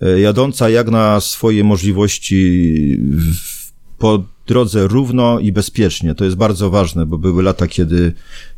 [0.00, 6.14] e, jadąca jak na swoje możliwości w, po drodze równo i bezpiecznie.
[6.14, 8.12] To jest bardzo ważne, bo były lata, kiedy,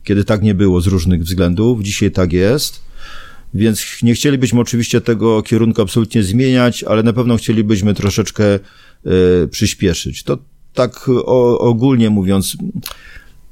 [0.05, 1.83] kiedy tak nie było z różnych względów.
[1.83, 2.81] Dzisiaj tak jest.
[3.55, 10.23] Więc nie chcielibyśmy oczywiście tego kierunku absolutnie zmieniać, ale na pewno chcielibyśmy troszeczkę y, przyspieszyć.
[10.23, 10.39] To
[10.75, 12.57] tak o, ogólnie mówiąc.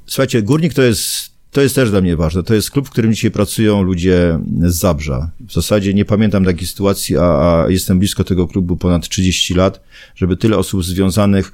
[0.06, 2.42] Słuchajcie, Górnik to jest, to jest też dla mnie ważne.
[2.42, 5.30] To jest klub, w którym dzisiaj pracują ludzie z Zabrza.
[5.48, 9.80] W zasadzie nie pamiętam takiej sytuacji, a, a jestem blisko tego klubu ponad 30 lat,
[10.14, 11.52] żeby tyle osób związanych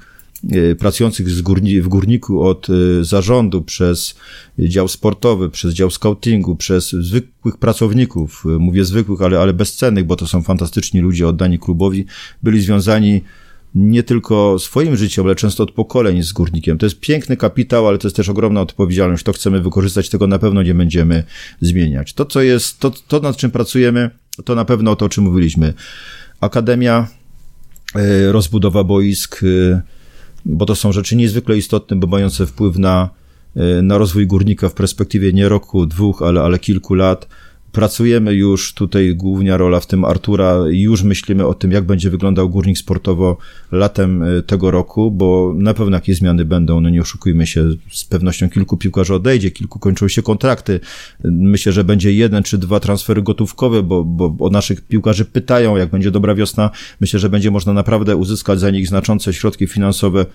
[0.79, 4.15] pracujących z górni, w górniku od e, zarządu przez
[4.59, 10.15] dział sportowy, przez dział scoutingu, przez zwykłych pracowników, e, mówię zwykłych, ale, ale bezcennych, bo
[10.15, 12.05] to są fantastyczni ludzie oddani klubowi,
[12.43, 13.21] byli związani
[13.75, 16.77] nie tylko swoim życiem, ale często od pokoleń z górnikiem.
[16.77, 19.23] To jest piękny kapitał, ale to jest też ogromna odpowiedzialność.
[19.23, 21.23] To chcemy wykorzystać, tego na pewno nie będziemy
[21.61, 22.13] zmieniać.
[22.13, 24.09] To, co jest, to, to nad czym pracujemy,
[24.45, 25.73] to na pewno to, o czym mówiliśmy.
[26.41, 27.07] Akademia,
[28.31, 29.41] rozbudowa boisk,
[30.45, 33.09] bo to są rzeczy niezwykle istotne, bo mające wpływ na,
[33.55, 37.27] e, na rozwój górnika w perspektywie nie roku, dwóch, ale, ale kilku lat.
[37.71, 42.49] Pracujemy już tutaj, główna rola w tym Artura, już myślimy o tym, jak będzie wyglądał
[42.49, 43.37] górnik sportowo
[43.71, 48.05] latem e, tego roku, bo na pewno jakie zmiany będą, no nie oszukujmy się, z
[48.05, 50.79] pewnością kilku piłkarzy odejdzie, kilku kończą się kontrakty.
[51.23, 55.89] Myślę, że będzie jeden czy dwa transfery gotówkowe, bo, bo o naszych piłkarzy pytają, jak
[55.89, 56.71] będzie dobra wiosna.
[57.01, 60.25] Myślę, że będzie można naprawdę uzyskać za nich znaczące środki finansowe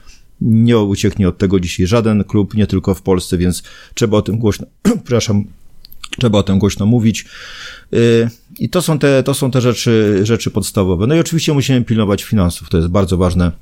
[0.41, 3.63] nie ucieknie od tego dzisiaj żaden klub, nie tylko w Polsce, więc
[3.95, 5.45] trzeba o tym głośno, przepraszam,
[6.19, 7.25] Trzeba o tym głośno mówić.
[7.95, 11.07] Y, I to są te, to są te rzeczy, rzeczy podstawowe.
[11.07, 12.69] No i oczywiście musimy pilnować finansów.
[12.69, 13.53] To jest bardzo ważne,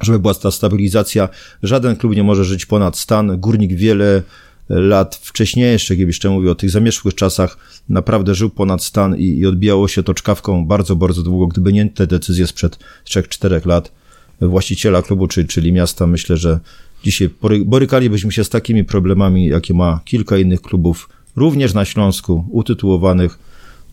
[0.00, 1.28] żeby była ta stabilizacja.
[1.62, 3.40] Żaden klub nie może żyć ponad stan.
[3.40, 4.22] Górnik wiele
[4.68, 7.56] lat wcześniej, jeszcze kiedy jeszcze mówię o tych zamierzchłych czasach,
[7.88, 11.46] naprawdę żył ponad stan i, i odbijało się to czkawką bardzo, bardzo długo.
[11.46, 13.92] Gdyby nie te decyzje sprzed 3-4 lat
[14.40, 16.60] właściciela klubu, czyli, czyli miasta, myślę, że
[17.04, 17.30] dzisiaj
[17.64, 23.38] borykalibyśmy się z takimi problemami, jakie ma kilka innych klubów również na Śląsku, utytułowanych,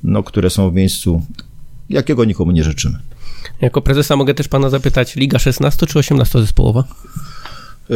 [0.03, 1.21] no, które są w miejscu
[1.89, 2.99] jakiego nikomu nie życzymy.
[3.61, 6.83] Jako prezesa mogę też pana zapytać, Liga 16 czy 18 zespołowa?
[7.89, 7.93] E,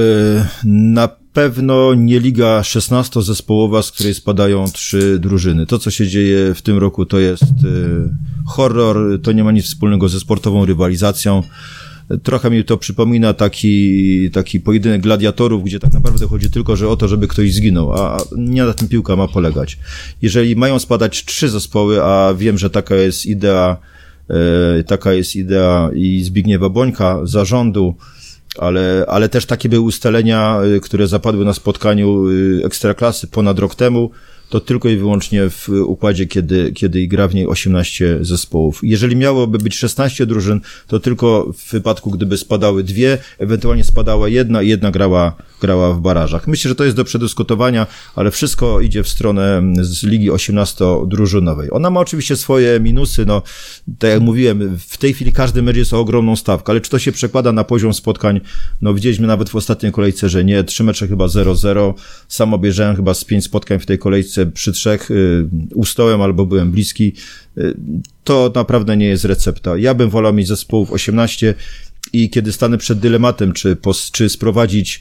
[0.66, 5.66] na pewno nie Liga 16-zespołowa, z której spadają trzy drużyny.
[5.66, 7.48] To, co się dzieje w tym roku, to jest e,
[8.48, 11.44] horror, to nie ma nic wspólnego ze sportową rywalizacją.
[12.24, 16.97] Trochę mi to przypomina taki, taki pojedynek gladiatorów, gdzie tak naprawdę chodzi tylko że o
[16.97, 19.78] to, żeby ktoś zginął, a nie na tym piłka ma polegać.
[20.22, 23.78] Jeżeli mają spadać trzy zespoły, a wiem, że taka jest idea,
[24.30, 27.95] e, taka jest idea i Zbigniewa Bońka, zarządu,
[28.58, 33.76] ale, ale też takie były ustalenia, e, które zapadły na spotkaniu e, ekstraklasy ponad rok
[33.76, 34.12] temu,
[34.54, 38.80] to tylko i wyłącznie w układzie, kiedy, kiedy gra w niej 18 zespołów.
[38.84, 44.62] Jeżeli miałoby być 16 drużyn, to tylko w wypadku, gdyby spadały dwie, ewentualnie spadała jedna
[44.62, 46.47] i jedna grała, grała w barażach.
[46.47, 51.68] Myślę, że to jest do przedyskutowania, ale wszystko idzie w stronę z Ligi 18-drużynowej.
[51.72, 53.41] Ona ma oczywiście swoje minusy, no,
[53.99, 56.99] tak jak mówiłem, w tej chwili każdy mecz jest o ogromną stawkę, ale czy to
[56.99, 58.41] się przekłada na poziom spotkań?
[58.82, 61.93] No, widzieliśmy nawet w ostatniej kolejce, że nie, trzy mecze chyba 0-0,
[62.28, 66.72] sam obejrzałem chyba z pięć spotkań w tej kolejce przy trzech y, ustołem albo byłem
[66.72, 67.14] bliski,
[67.58, 67.76] y,
[68.24, 69.78] to naprawdę nie jest recepta.
[69.78, 71.56] Ja bym wolał mieć zespołów 18
[72.14, 73.78] i kiedy stanę przed dylematem, czy,
[74.12, 75.00] czy sprowadzić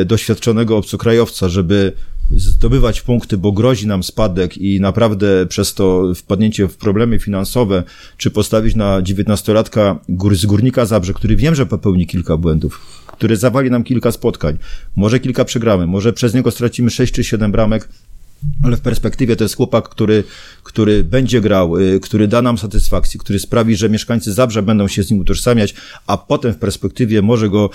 [0.00, 1.92] y, doświadczonego obcokrajowca, żeby
[2.30, 7.82] zdobywać punkty, bo grozi nam spadek i naprawdę przez to wpadnięcie w problemy finansowe,
[8.16, 13.36] czy postawić na dziewiętnastolatka gór, z Górnika Zabrze, który wiem, że popełni kilka błędów, który
[13.36, 14.58] zawali nam kilka spotkań,
[14.96, 17.88] może kilka przegramy, może przez niego stracimy sześć czy siedem bramek,
[18.62, 20.24] ale w perspektywie to jest chłopak, który,
[20.62, 25.02] który będzie grał, y, który da nam satysfakcję, który sprawi, że mieszkańcy Zabrze będą się
[25.02, 25.74] z nim utożsamiać,
[26.06, 27.70] a potem w perspektywie może go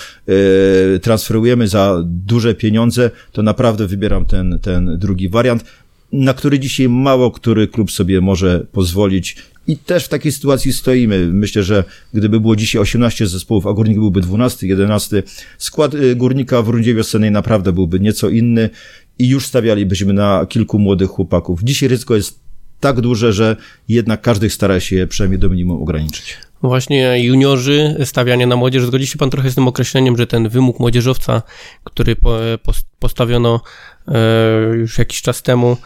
[0.95, 5.63] y, transferujemy za duże pieniądze, to naprawdę wybieram ten, ten drugi wariant,
[6.11, 9.35] na który dzisiaj mało który klub sobie może pozwolić
[9.67, 11.29] i też w takiej sytuacji stoimy.
[11.33, 11.83] Myślę, że
[12.13, 15.23] gdyby było dzisiaj 18 zespołów, a Górnik byłby 12, 11,
[15.57, 18.69] skład y, Górnika w rundzie wiosennej naprawdę byłby nieco inny
[19.19, 21.63] i już stawialibyśmy na kilku młodych chłopaków.
[21.63, 22.39] Dzisiaj ryzyko jest
[22.79, 23.55] tak duże, że
[23.89, 26.37] jednak każdy stara się przynajmniej do minimum ograniczyć.
[26.63, 28.85] Właśnie juniorzy, stawianie na młodzież.
[28.85, 31.41] Zgodzi się Pan trochę z tym określeniem, że ten wymóg młodzieżowca,
[31.83, 32.15] który
[32.99, 33.61] postawiono
[34.07, 34.13] e,
[34.75, 35.77] już jakiś czas temu,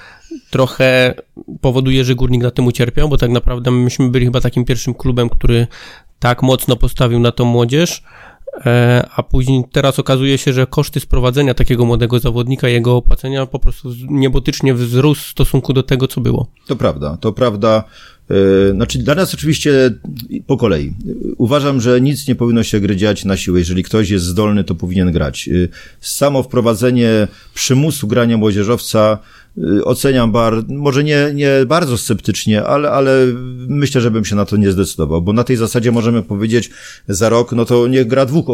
[0.49, 1.13] trochę
[1.61, 5.29] powoduje, że górnik na tym ucierpiał, bo tak naprawdę myśmy byli chyba takim pierwszym klubem,
[5.29, 5.67] który
[6.19, 8.03] tak mocno postawił na tą młodzież.
[8.65, 13.59] E, a później teraz okazuje się, że koszty sprowadzenia takiego młodego zawodnika, jego opłacenia po
[13.59, 16.47] prostu niebotycznie wzrósł w stosunku do tego, co było.
[16.67, 17.83] To prawda, to prawda.
[18.29, 19.93] E, znaczy, dla nas oczywiście
[20.47, 20.93] po kolei.
[21.37, 23.59] Uważam, że nic nie powinno się gry dziać na siłę.
[23.59, 25.49] Jeżeli ktoś jest zdolny, to powinien grać.
[25.49, 25.51] E,
[26.01, 29.19] samo wprowadzenie przymusu grania młodzieżowca
[29.83, 33.25] oceniam bar, może nie, nie bardzo sceptycznie, ale, ale
[33.67, 36.69] myślę, że bym się na to nie zdecydował, bo na tej zasadzie możemy powiedzieć
[37.07, 38.45] za rok, no to niech gra dwóch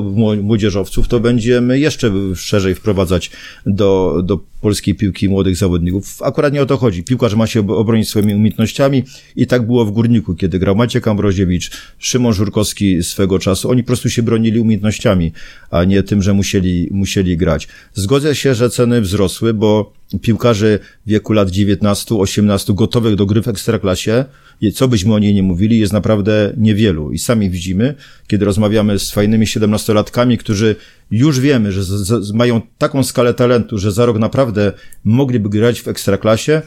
[0.41, 3.31] młodzieżowców, to będziemy jeszcze szerzej wprowadzać
[3.65, 6.21] do, do polskiej piłki młodych zawodników.
[6.21, 7.03] Akurat nie o to chodzi.
[7.03, 9.03] Piłkarz ma się obronić swoimi umiejętnościami
[9.35, 13.69] i tak było w Górniku, kiedy grał Maciek Ambroziewicz, Szymon Żurkowski swego czasu.
[13.69, 15.31] Oni po prostu się bronili umiejętnościami,
[15.71, 17.67] a nie tym, że musieli, musieli grać.
[17.93, 24.25] Zgodzę się, że ceny wzrosły, bo piłkarzy wieku lat 19-18 gotowych do gry w ekstraklasie,
[24.73, 27.11] co byśmy o niej nie mówili, jest naprawdę niewielu.
[27.11, 27.95] I sami widzimy,
[28.27, 30.75] kiedy rozmawiamy z fajnymi 17-latkami, którzy
[31.11, 34.71] już wiemy, że z, z, mają taką skalę talentu, że za rok naprawdę
[35.03, 36.61] mogliby grać w ekstraklasie,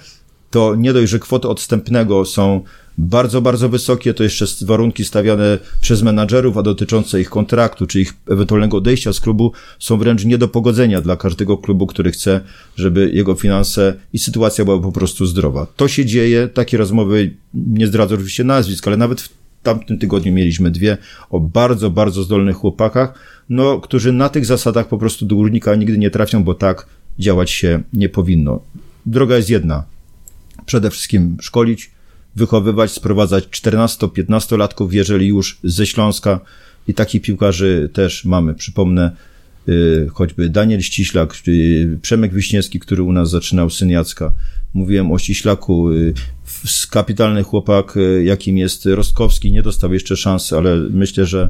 [0.50, 2.62] to nie dość, że kwoty odstępnego są
[2.98, 8.14] bardzo, bardzo wysokie, to jeszcze warunki stawiane przez menadżerów, a dotyczące ich kontraktu, czy ich
[8.30, 12.40] ewentualnego odejścia z klubu są wręcz nie do pogodzenia dla każdego klubu, który chce,
[12.76, 15.66] żeby jego finanse i sytuacja była po prostu zdrowa.
[15.76, 19.28] To się dzieje, takie rozmowy, nie zdradzę oczywiście nazwisk, ale nawet w
[19.62, 20.98] tamtym tygodniu mieliśmy dwie
[21.30, 23.14] o bardzo, bardzo zdolnych chłopakach,
[23.48, 26.86] no, którzy na tych zasadach po prostu do górnika nigdy nie trafią, bo tak
[27.18, 28.60] działać się nie powinno.
[29.06, 29.95] Droga jest jedna.
[30.66, 31.90] Przede wszystkim szkolić,
[32.36, 36.40] wychowywać, sprowadzać 14-15-latków, jeżeli już ze Śląska
[36.88, 38.54] i takich piłkarzy też mamy.
[38.54, 39.10] Przypomnę
[39.68, 41.34] y, choćby Daniel Ściślak,
[42.02, 44.32] Przemek Wiśniewski, który u nas zaczynał, syn Jacka.
[44.74, 46.14] Mówiłem o Ściślaku, y,
[46.90, 51.48] kapitalny chłopak, y, jakim jest Rostkowski, nie dostał jeszcze szansy, ale myślę, że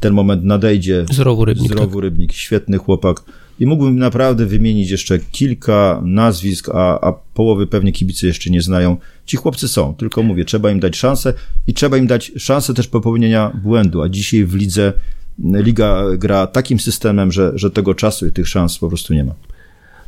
[0.00, 1.04] ten moment nadejdzie.
[1.12, 1.72] Zdrowu Rybnik.
[1.72, 2.02] Zdrowu tak.
[2.02, 3.22] Rybnik, świetny chłopak.
[3.60, 8.96] I mógłbym naprawdę wymienić jeszcze kilka nazwisk, a, a połowy pewnie kibice jeszcze nie znają.
[9.26, 11.34] Ci chłopcy są, tylko mówię, trzeba im dać szansę
[11.66, 14.92] i trzeba im dać szansę też popełnienia błędu, a dzisiaj w lidze
[15.38, 19.34] liga gra takim systemem, że, że tego czasu i tych szans po prostu nie ma.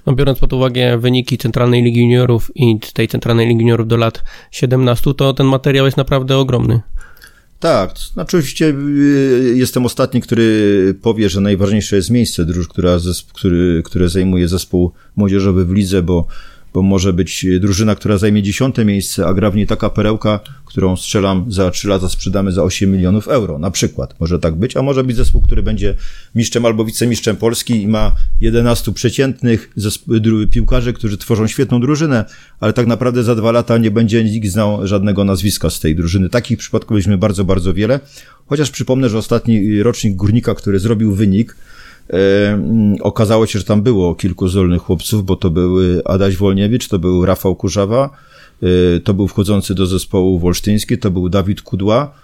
[0.07, 4.25] No, biorąc pod uwagę wyniki Centralnej Ligi Juniorów i tej Centralnej Ligi Juniorów do lat
[4.51, 6.81] 17, to ten materiał jest naprawdę ogromny.
[7.63, 12.99] Tak, znaczy oczywiście y, jestem ostatni, który powie, że najważniejsze jest miejsce, która,
[13.33, 16.27] który, które zajmuje zespół młodzieżowy w lidze, bo
[16.75, 20.97] bo może być drużyna, która zajmie dziesiąte miejsce, a gra w niej taka perełka, którą
[20.97, 24.21] strzelam za trzy lata sprzedamy za 8 milionów euro, na przykład.
[24.21, 25.95] Może tak być, a może być zespół, który będzie
[26.35, 29.71] mistrzem albo wicemistrzem Polski i ma 11 przeciętnych
[30.51, 32.25] piłkarzy, którzy tworzą świetną drużynę,
[32.61, 36.29] ale tak naprawdę za dwa lata nie będzie nikt znał żadnego nazwiska z tej drużyny.
[36.29, 38.01] Takich przypadków mieliśmy bardzo, bardzo wiele.
[38.47, 41.72] Chociaż przypomnę, że ostatni rocznik Górnika, który zrobił wynik, E,
[43.01, 47.27] okazało się, że tam było kilku zdolnych chłopców, bo to były Adaś Wolniewicz, to był
[47.27, 48.11] Rafał Kurzawa,
[48.63, 52.15] e, to był wchodzący do zespołu wolsztyński, to był Dawid Kudła.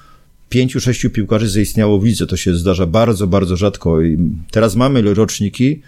[0.48, 2.26] Pięciu, sześciu piłkarzy zaistniało w lidze.
[2.26, 4.02] To się zdarza bardzo, bardzo rzadko.
[4.02, 4.18] I
[4.50, 5.82] teraz mamy roczniki,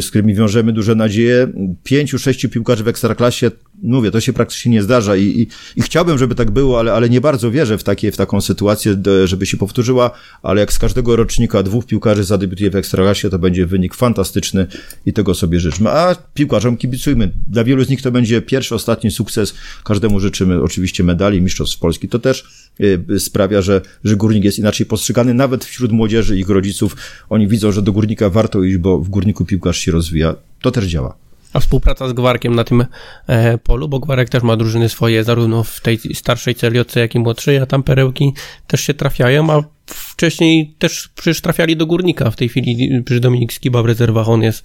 [0.00, 1.48] z którymi wiążemy duże nadzieje.
[1.84, 3.50] Pięciu, sześciu piłkarzy w ekstraklasie
[3.82, 5.46] mówię, to się praktycznie nie zdarza i, i,
[5.76, 8.96] i, chciałbym, żeby tak było, ale, ale nie bardzo wierzę w, takie, w taką sytuację,
[9.24, 10.10] żeby się powtórzyła,
[10.42, 14.66] ale jak z każdego rocznika dwóch piłkarzy zadebiutuje w Ekstraklasie, to będzie wynik fantastyczny
[15.06, 15.90] i tego sobie życzmy.
[15.90, 17.30] A piłkarzom kibicujmy.
[17.48, 19.54] Dla wielu z nich to będzie pierwszy, ostatni sukces.
[19.84, 22.08] Każdemu życzymy oczywiście medali Mistrzostw Polski.
[22.08, 22.69] To też y,
[23.18, 26.96] sprawia, że, że górnik jest inaczej postrzegany, nawet wśród młodzieży ich rodziców.
[27.28, 30.34] Oni widzą, że do górnika warto iść, bo w górniku piłkarz się rozwija.
[30.60, 31.16] To też działa.
[31.52, 32.84] A współpraca z Gwarkiem na tym
[33.26, 37.18] e, polu, bo Gwarek też ma drużyny swoje, zarówno w tej starszej celiotce, jak i
[37.18, 38.32] młodszej, a tam perełki
[38.66, 39.62] też się trafiają, a
[39.94, 42.30] wcześniej też przecież trafiali do Górnika.
[42.30, 44.64] W tej chwili przy Dominik Skiba w rezerwach on jest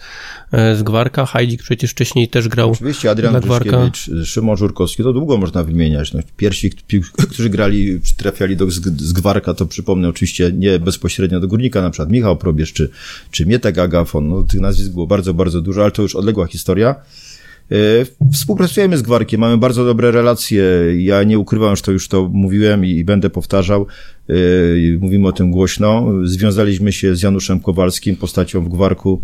[0.51, 1.26] e, z Gwarka.
[1.26, 6.13] Hajdzik przecież wcześniej też grał Oczywiście Adrian Grzyszkiewicz, Szymon Żurkowski, to długo można wymieniać.
[6.13, 6.71] No, pierwsi,
[7.30, 12.11] którzy grali, trafiali do, z Gwarka, to przypomnę oczywiście nie bezpośrednio do Górnika, na przykład
[12.11, 12.89] Michał Probierz czy,
[13.32, 14.30] czy Mietek Agafon.
[14.30, 16.95] No, tych nazwisk było bardzo, bardzo dużo, ale to już odległa historia.
[17.72, 17.76] E,
[18.34, 20.63] współpracujemy z Gwarkiem, mamy bardzo dobre relacje.
[20.97, 23.88] Ja nie ukrywam, że to już to mówiłem i będę powtarzał.
[24.30, 24.34] E,
[24.99, 26.11] mówimy o tym głośno.
[26.24, 29.22] Związaliśmy się z Januszem Kowalskim, postacią w Gwarku,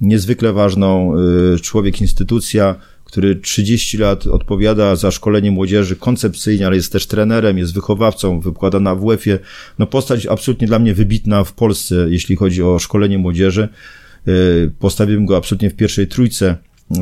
[0.00, 1.14] niezwykle ważną,
[1.54, 2.74] e, człowiek, instytucja,
[3.04, 8.80] który 30 lat odpowiada za szkolenie młodzieży koncepcyjnie, ale jest też trenerem, jest wychowawcą, wykłada
[8.80, 9.38] na WF-ie.
[9.78, 13.68] No postać absolutnie dla mnie wybitna w Polsce, jeśli chodzi o szkolenie młodzieży.
[14.78, 16.56] Postawiłem go absolutnie w pierwszej trójce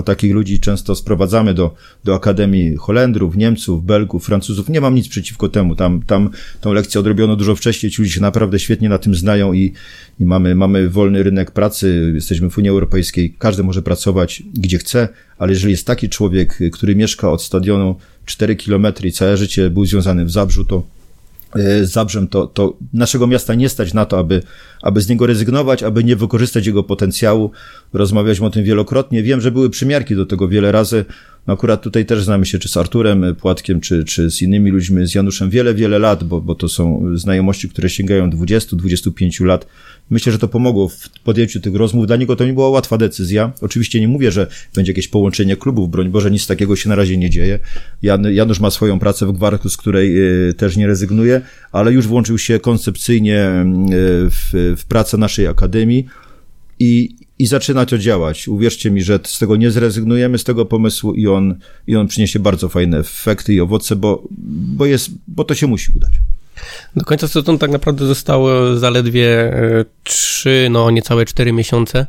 [0.04, 1.74] takich ludzi często sprowadzamy do,
[2.04, 4.68] do Akademii Holendrów, Niemców, Belgów, Francuzów.
[4.68, 5.74] Nie mam nic przeciwko temu.
[5.74, 6.30] Tam, tam
[6.60, 7.92] tą lekcję odrobiono dużo wcześniej.
[7.92, 9.72] Ci ludzie się naprawdę świetnie na tym znają i,
[10.20, 12.12] i mamy, mamy wolny rynek pracy.
[12.14, 13.34] Jesteśmy w Unii Europejskiej.
[13.38, 15.08] Każdy może pracować gdzie chce,
[15.38, 19.86] ale jeżeli jest taki człowiek, który mieszka od stadionu 4 kilometry i całe życie był
[19.86, 20.97] związany w Zabrzu, to
[21.82, 24.42] Zabrzem, to, to naszego miasta nie stać na to, aby,
[24.82, 27.50] aby z niego rezygnować, aby nie wykorzystać jego potencjału.
[27.92, 29.22] Rozmawialiśmy o tym wielokrotnie.
[29.22, 31.04] Wiem, że były przymiarki do tego wiele razy.
[31.46, 35.06] No akurat tutaj też znamy się czy z Arturem Płatkiem, czy, czy z innymi ludźmi,
[35.06, 39.66] z Januszem wiele, wiele lat, bo, bo to są znajomości, które sięgają 20-25 lat.
[40.10, 42.06] Myślę, że to pomogło w podjęciu tych rozmów.
[42.06, 43.52] Dla niego to nie była łatwa decyzja.
[43.60, 47.16] Oczywiście nie mówię, że będzie jakieś połączenie klubów, broń Boże, nic takiego się na razie
[47.16, 47.58] nie dzieje.
[48.02, 51.40] Jan, Janusz ma swoją pracę w Gwarku, z której y, też nie rezygnuje,
[51.72, 56.06] ale już włączył się koncepcyjnie y, w, w pracę naszej akademii
[56.78, 58.48] i, i zaczyna to działać.
[58.48, 61.54] Uwierzcie mi, że z tego nie zrezygnujemy, z tego pomysłu i on,
[61.86, 64.28] i on przyniesie bardzo fajne efekty i owoce, bo,
[64.76, 66.12] bo, jest, bo to się musi udać.
[66.96, 72.06] Do końca sezonu tak naprawdę zostało zaledwie e, trzy, no niecałe cztery miesiące.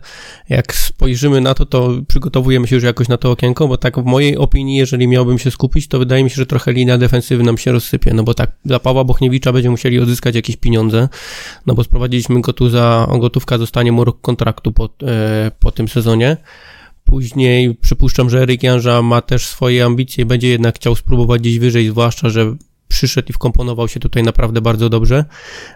[0.49, 4.05] Jak spojrzymy na to, to przygotowujemy się już jakoś na to okienko, bo tak w
[4.05, 7.57] mojej opinii, jeżeli miałbym się skupić, to wydaje mi się, że trochę linia defensywy nam
[7.57, 11.09] się rozsypie, no bo tak dla Pawła Bochniewicza będziemy musieli odzyskać jakieś pieniądze,
[11.65, 15.87] no bo sprowadziliśmy go tu za, gotówka zostanie mu rok kontraktu po, e, po tym
[15.87, 16.37] sezonie.
[17.03, 21.89] Później przypuszczam, że Eryk Janża ma też swoje ambicje, będzie jednak chciał spróbować gdzieś wyżej,
[21.89, 22.55] zwłaszcza, że
[22.89, 25.25] przyszedł i wkomponował się tutaj naprawdę bardzo dobrze.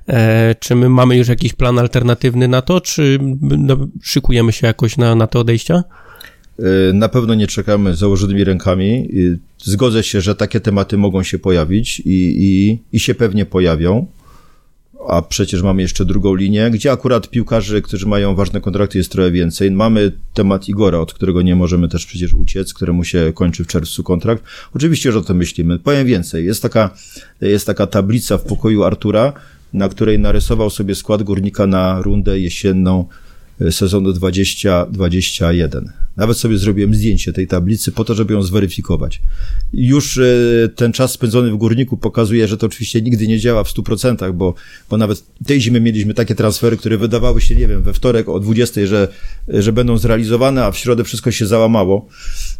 [0.07, 4.97] E, czy my mamy już jakiś plan alternatywny na to, czy no, szykujemy się jakoś
[4.97, 5.83] na, na te odejścia?
[6.59, 9.09] E, na pewno nie czekamy założonymi rękami.
[9.57, 14.07] Zgodzę się, że takie tematy mogą się pojawić i, i, i się pewnie pojawią
[15.07, 19.31] a przecież mamy jeszcze drugą linię, gdzie akurat piłkarzy, którzy mają ważne kontrakty jest trochę
[19.31, 19.71] więcej.
[19.71, 24.03] Mamy temat Igora, od którego nie możemy też przecież uciec, któremu się kończy w czerwcu
[24.03, 24.43] kontrakt.
[24.75, 25.79] Oczywiście, że o tym myślimy.
[25.79, 26.45] Powiem więcej.
[26.45, 26.89] Jest taka,
[27.41, 29.33] jest taka tablica w pokoju Artura,
[29.73, 33.05] na której narysował sobie skład górnika na rundę jesienną
[33.71, 35.93] sezonu 2021.
[36.17, 39.21] Nawet sobie zrobiłem zdjęcie tej tablicy po to, żeby ją zweryfikować.
[39.73, 40.23] Już e,
[40.75, 44.53] ten czas spędzony w górniku pokazuje, że to oczywiście nigdy nie działa w 100%, bo,
[44.89, 48.39] bo nawet tej zimy mieliśmy takie transfery, które wydawały się, nie wiem, we wtorek o
[48.39, 49.07] 20, że,
[49.47, 52.07] że będą zrealizowane, a w środę wszystko się załamało,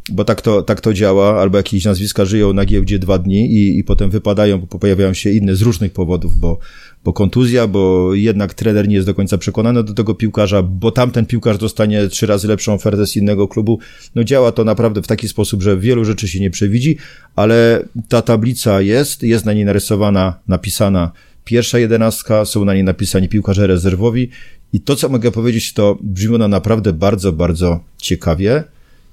[0.09, 3.79] bo tak to, tak to działa, albo jakieś nazwiska żyją na giełdzie dwa dni i,
[3.79, 6.59] i potem wypadają, bo pojawiają się inne z różnych powodów, bo,
[7.03, 11.25] bo kontuzja, bo jednak trener nie jest do końca przekonany do tego piłkarza, bo tamten
[11.25, 13.79] piłkarz dostanie trzy razy lepszą ofertę z innego klubu.
[14.15, 16.97] No działa to naprawdę w taki sposób, że wielu rzeczy się nie przewidzi,
[17.35, 21.11] ale ta tablica jest, jest na niej narysowana, napisana
[21.45, 24.29] pierwsza jedenastka, są na niej napisani piłkarze rezerwowi
[24.73, 28.63] i to, co mogę powiedzieć, to brzmi ona naprawdę bardzo, bardzo ciekawie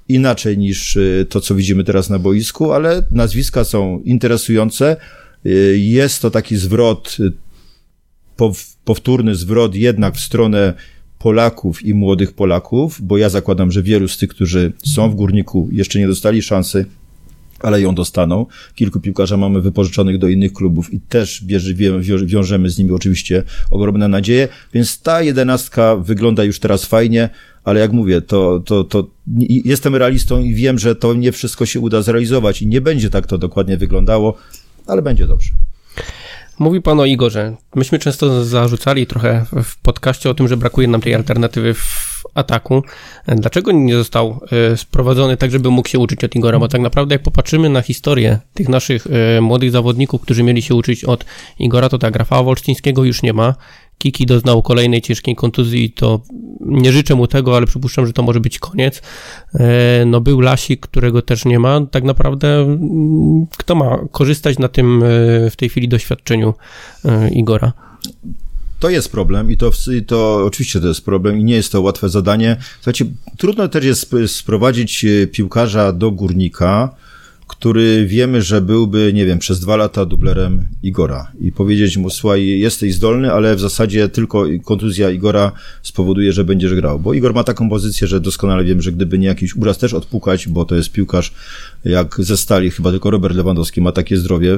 [0.09, 4.97] inaczej niż y, to, co widzimy teraz na boisku, ale nazwiska są interesujące.
[5.45, 7.31] Y, jest to taki zwrot y,
[8.85, 10.73] powtórny zwrot jednak w stronę
[11.19, 15.69] Polaków i młodych Polaków, bo ja zakładam, że wielu z tych, którzy są w górniku,
[15.71, 16.85] jeszcze nie dostali szansy,
[17.59, 18.45] ale ją dostaną.
[18.75, 21.73] Kilku piłkarzy mamy wypożyczonych do innych klubów i też bierze,
[22.25, 27.29] wiążemy z nimi oczywiście ogromne nadzieje, więc ta jedenastka wygląda już teraz fajnie,
[27.63, 29.07] ale jak mówię, to, to, to
[29.47, 33.27] jestem realistą i wiem, że to nie wszystko się uda zrealizować i nie będzie tak
[33.27, 34.37] to dokładnie wyglądało,
[34.87, 35.49] ale będzie dobrze.
[36.61, 37.55] Mówi pan o Igorze.
[37.75, 42.83] Myśmy często zarzucali trochę w podcaście o tym, że brakuje nam tej alternatywy w ataku.
[43.27, 46.59] Dlaczego nie został e, sprowadzony tak, żeby mógł się uczyć od Igora?
[46.59, 50.75] Bo tak naprawdę jak popatrzymy na historię tych naszych e, młodych zawodników, którzy mieli się
[50.75, 51.25] uczyć od
[51.59, 53.55] Igora, to tak, Rafała Wolsztyńskiego już nie ma.
[53.97, 56.21] Kiki doznał kolejnej ciężkiej kontuzji, to
[56.59, 59.01] nie życzę mu tego, ale przypuszczam, że to może być koniec.
[59.53, 61.81] E, no był Lasik, którego też nie ma.
[61.91, 65.03] Tak naprawdę mm, kto ma korzystać na tym
[65.51, 66.53] w tej chwili doświadczeniu
[67.31, 67.73] Igora?
[68.81, 69.71] To jest problem i to,
[70.07, 72.57] to oczywiście to jest problem i nie jest to łatwe zadanie.
[72.75, 73.05] Słuchajcie,
[73.37, 76.95] trudno też jest sprowadzić piłkarza do górnika,
[77.47, 82.59] który wiemy, że byłby, nie wiem, przez dwa lata dublerem Igora i powiedzieć mu, słuchaj,
[82.59, 85.51] jesteś zdolny, ale w zasadzie tylko kontuzja Igora
[85.83, 86.99] spowoduje, że będziesz grał.
[86.99, 90.47] Bo Igor ma taką pozycję, że doskonale wiem, że gdyby nie jakiś uraz też odpukać,
[90.47, 91.33] bo to jest piłkarz
[91.85, 94.57] jak ze stali, chyba tylko Robert Lewandowski ma takie zdrowie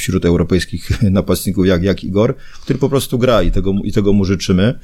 [0.00, 4.24] wśród europejskich napastników jak, jak Igor, który po prostu gra i tego, i tego mu
[4.24, 4.78] życzymy.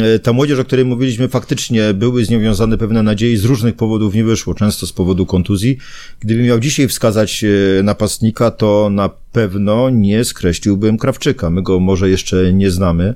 [0.00, 3.76] E, ta młodzież, o której mówiliśmy, faktycznie były z nią wiązane pewne nadzieje, z różnych
[3.76, 5.78] powodów nie wyszło, często z powodu kontuzji.
[6.20, 11.50] Gdybym miał dzisiaj wskazać e, napastnika, to na pewno nie skreśliłbym Krawczyka.
[11.50, 13.14] My go może jeszcze nie znamy.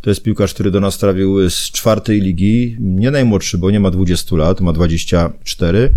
[0.00, 3.90] To jest piłkarz, który do nas trafił z czwartej ligi, nie najmłodszy, bo nie ma
[3.90, 5.90] 20 lat, ma 24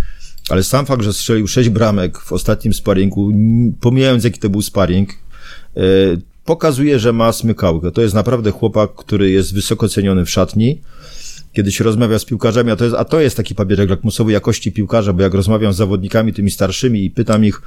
[0.50, 3.32] ale sam fakt, że strzelił sześć bramek w ostatnim sparingu,
[3.82, 5.10] pomijając jaki to był sparing,
[5.78, 5.82] e,
[6.46, 7.92] pokazuje, że ma smykałkę.
[7.92, 10.82] To jest naprawdę chłopak, który jest wysoko ceniony w szatni
[11.54, 14.72] kiedy się rozmawia z piłkarzami, a to jest, a to jest taki papierek lakmusowy jakości
[14.72, 17.62] piłkarza, bo jak rozmawiam z zawodnikami tymi starszymi i pytam ich,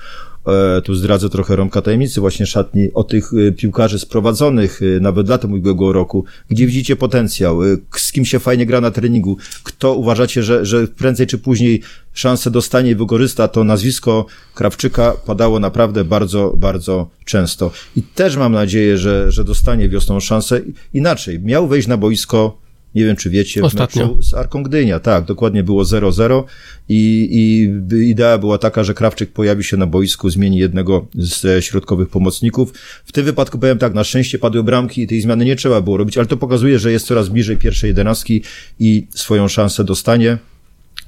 [0.47, 5.29] e, tu zdradzę trochę rąka tajemnicy właśnie szatni, o tych e, piłkarzy sprowadzonych e, nawet
[5.29, 7.59] latem ubiegłego roku, gdzie widzicie potencjał,
[7.97, 12.51] z kim się fajnie gra na treningu, kto uważacie, że, że prędzej czy później szansę
[12.51, 17.71] dostanie i wykorzysta, to nazwisko Krawczyka padało naprawdę bardzo, bardzo często.
[17.97, 20.61] I też mam nadzieję, że, że dostanie wiosną szansę.
[20.95, 22.62] Inaczej, miał wejść na boisko
[22.95, 24.07] nie wiem, czy wiecie, Ostatnio.
[24.07, 25.01] w meczu z Arką Gdynia.
[25.01, 26.43] Tak, dokładnie było 0-0
[26.89, 32.09] i, i idea była taka, że Krawczyk pojawi się na boisku, zmieni jednego z środkowych
[32.09, 32.73] pomocników.
[33.05, 35.97] W tym wypadku powiem tak, na szczęście padły bramki i tej zmiany nie trzeba było
[35.97, 38.43] robić, ale to pokazuje, że jest coraz bliżej pierwszej jedenastki
[38.79, 40.39] i swoją szansę dostanie.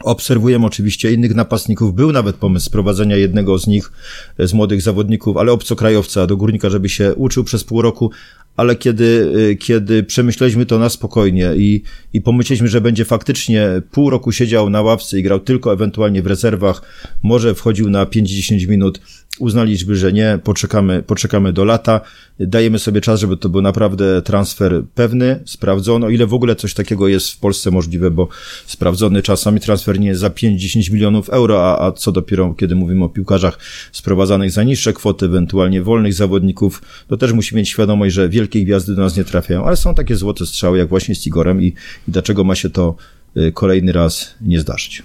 [0.02, 1.94] Obserwujemy oczywiście innych napastników.
[1.94, 3.92] Był nawet pomysł sprowadzenia jednego z nich,
[4.38, 8.10] z młodych zawodników, ale obcokrajowca do górnika, żeby się uczył przez pół roku,
[8.56, 11.82] ale kiedy, y, kiedy przemyśleliśmy to na spokojnie i,
[12.12, 16.26] i pomyśleliśmy, że będzie faktycznie pół roku siedział na ławce i grał tylko ewentualnie w
[16.26, 16.82] rezerwach,
[17.22, 19.00] może wchodził na 5-10 minut,
[19.38, 22.00] uznaliśmy, że nie, poczekamy, poczekamy do lata,
[22.40, 26.74] dajemy sobie czas, żeby to był naprawdę transfer pewny, sprawdzony, o ile w ogóle coś
[26.74, 28.28] takiego jest w Polsce możliwe, bo
[28.66, 33.04] sprawdzony czasami transfer nie jest za 5-10 milionów euro, a, a co dopiero, kiedy mówimy
[33.04, 33.58] o piłkarzach
[33.92, 38.94] sprowadzanych za niższe kwoty, ewentualnie wolnych zawodników, to też musimy mieć świadomość, że wielkie gwiazdy
[38.94, 41.66] do nas nie trafiają, ale są takie złote strzały, jak właśnie z Igorem i,
[42.08, 42.94] i dlaczego ma się to
[43.36, 45.02] y, kolejny raz nie zdarzyć.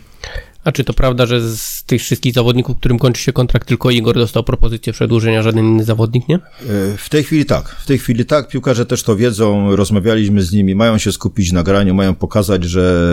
[0.63, 4.15] A czy to prawda, że z tych wszystkich zawodników, którym kończy się kontrakt, tylko Igor
[4.15, 6.35] dostał propozycję przedłużenia, żaden inny zawodnik, nie?
[6.35, 6.39] E,
[6.97, 7.69] w tej chwili tak.
[7.69, 8.47] W tej chwili tak.
[8.47, 13.09] Piłkarze też to wiedzą, rozmawialiśmy z nimi, mają się skupić na graniu, mają pokazać, że,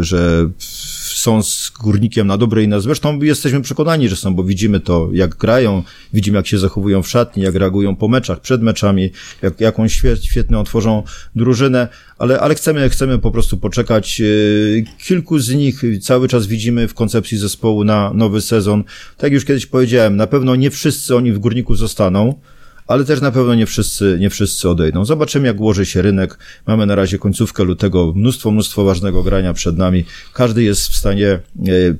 [0.00, 0.48] że
[1.26, 2.88] są z Górnikiem na dobre i na złe.
[2.88, 7.08] Zresztą jesteśmy przekonani, że są, bo widzimy to, jak grają, widzimy, jak się zachowują w
[7.08, 9.10] szatni, jak reagują po meczach, przed meczami,
[9.42, 9.88] jak, jaką
[10.22, 11.02] świetną tworzą
[11.36, 14.20] drużynę, ale, ale chcemy, chcemy po prostu poczekać.
[14.20, 14.24] E,
[15.06, 18.84] kilku z nich cały czas widzimy w koncepcji zespołu na nowy sezon.
[19.16, 22.34] Tak jak już kiedyś powiedziałem, na pewno nie wszyscy oni w Górniku zostaną,
[22.86, 25.04] ale też na pewno nie wszyscy, nie wszyscy odejdą.
[25.04, 26.38] Zobaczymy, jak ułoży się rynek.
[26.66, 30.04] Mamy na razie końcówkę lutego, mnóstwo, mnóstwo ważnego grania przed nami.
[30.32, 31.40] Każdy jest w stanie e,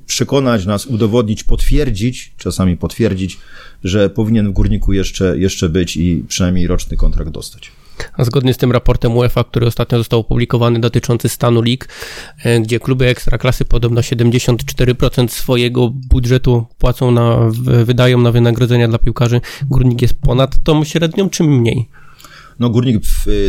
[0.06, 3.38] przekonać nas, udowodnić, potwierdzić, czasami potwierdzić,
[3.84, 7.72] że powinien w górniku jeszcze, jeszcze być i przynajmniej roczny kontrakt dostać.
[8.12, 11.88] A zgodnie z tym raportem UEFA, który ostatnio został opublikowany dotyczący stanu lig,
[12.44, 17.38] e, gdzie kluby ekstraklasy podobno 74% swojego budżetu płacą na,
[17.84, 19.40] wydają na wynagrodzenia dla piłkarzy,
[19.70, 21.88] Górnik jest ponad tą średnią, czy mniej?
[22.58, 23.02] No Górnik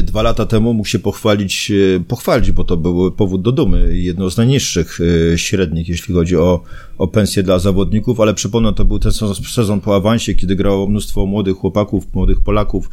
[0.04, 4.30] dwa lata temu mógł się pochwalić, e, pochwalić, bo to był powód do dumy, jedno
[4.30, 5.00] z najniższych
[5.34, 6.64] e, średnich, jeśli chodzi o,
[6.98, 9.12] o pensje dla zawodników, ale przypomnę, to był ten
[9.52, 12.90] sezon po awansie, kiedy grało mnóstwo młodych chłopaków, młodych Polaków,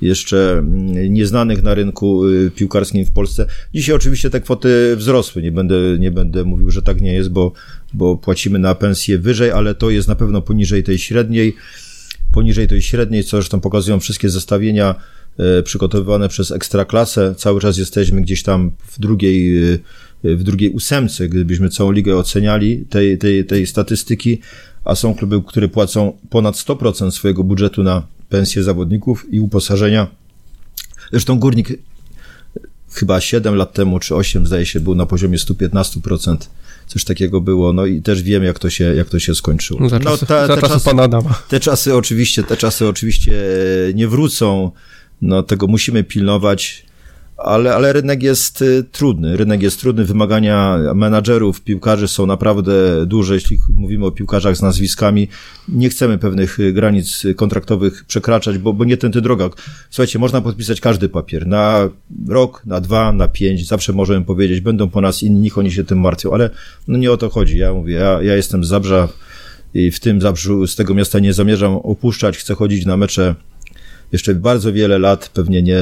[0.00, 3.46] jeszcze mm, nieznanych na rynku y, piłkarskim w Polsce.
[3.74, 5.42] Dzisiaj oczywiście te kwoty wzrosły.
[5.42, 7.52] Nie będę, nie będę mówił, że tak nie jest, bo,
[7.94, 11.56] bo płacimy na pensję wyżej, ale to jest na pewno poniżej tej średniej.
[12.32, 14.94] Poniżej tej średniej, co zresztą pokazują wszystkie zestawienia
[15.58, 17.34] y, przygotowywane przez Ekstraklasę.
[17.36, 19.80] Cały czas jesteśmy gdzieś tam w drugiej, y,
[20.24, 24.38] w drugiej ósemce, gdybyśmy całą ligę oceniali tej, tej, tej statystyki,
[24.84, 30.06] a są kluby, które płacą ponad 100% swojego budżetu na pensje zawodników i uposażenia.
[31.10, 31.68] Zresztą Górnik
[32.92, 36.36] chyba 7 lat temu, czy 8 zdaje się, był na poziomie 115%.
[36.86, 39.80] Coś takiego było, no i też wiem, jak to się, jak to się skończyło.
[39.80, 41.42] No, za, no, ta, za te czasy pana Adama.
[41.48, 43.32] Te czasy oczywiście, te czasy oczywiście
[43.94, 44.70] nie wrócą,
[45.22, 46.85] no tego musimy pilnować
[47.36, 49.36] ale, ale rynek jest y, trudny.
[49.36, 52.72] Rynek jest trudny, wymagania menadżerów, piłkarzy są naprawdę
[53.06, 55.28] duże, jeśli mówimy o piłkarzach z nazwiskami.
[55.68, 59.50] Nie chcemy pewnych y, granic kontraktowych przekraczać, bo, bo nie tędy droga.
[59.90, 61.46] Słuchajcie, można podpisać każdy papier.
[61.46, 61.88] Na
[62.28, 66.00] rok, na dwa, na pięć, zawsze możemy powiedzieć, będą po nas inni, oni się tym
[66.00, 66.50] martwią, ale
[66.88, 67.58] no nie o to chodzi.
[67.58, 69.08] Ja mówię, ja, ja jestem z Zabrza
[69.74, 73.34] i w tym Zabrzu, z tego miasta nie zamierzam opuszczać, chcę chodzić na mecze
[74.12, 75.78] jeszcze bardzo wiele lat, pewnie nie,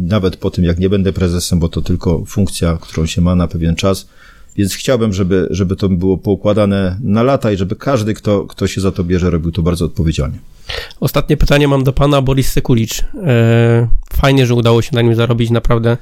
[0.00, 3.48] nawet po tym, jak nie będę prezesem, bo to tylko funkcja, którą się ma na
[3.48, 4.08] pewien czas.
[4.56, 8.80] Więc chciałbym, żeby, żeby to było poukładane na lata i żeby każdy, kto, kto się
[8.80, 10.38] za to bierze, robił to bardzo odpowiedzialnie.
[11.00, 13.04] Ostatnie pytanie mam do pana Boris Sekulicz.
[13.24, 15.96] E, fajnie, że udało się na nim zarobić naprawdę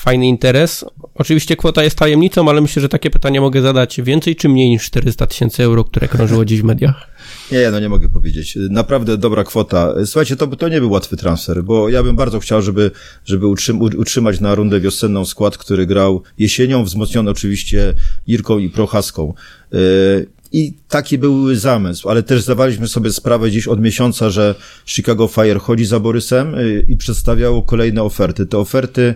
[0.00, 0.84] fajny interes.
[1.14, 4.84] Oczywiście kwota jest tajemnicą, ale myślę, że takie pytanie mogę zadać więcej czy mniej niż
[4.84, 7.10] 400 tysięcy euro, które krążyło dziś w mediach.
[7.52, 8.58] Nie, no nie mogę powiedzieć.
[8.70, 9.94] Naprawdę dobra kwota.
[10.04, 12.90] Słuchajcie, to, to nie był łatwy transfer, bo ja bym bardzo chciał, żeby,
[13.24, 17.94] żeby utrzym, utrzymać na rundę wiosenną skład, który grał jesienią, wzmocniony oczywiście
[18.26, 19.34] Irką i Prochaską.
[19.72, 24.54] Yy, i taki był zamysł, ale też zdawaliśmy sobie sprawę dziś od miesiąca, że
[24.86, 28.46] Chicago Fire chodzi za Borysem yy, i przedstawiało kolejne oferty.
[28.46, 29.14] Te oferty,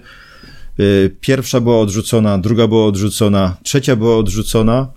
[1.20, 4.88] pierwsza była odrzucona, druga była odrzucona, trzecia była odrzucona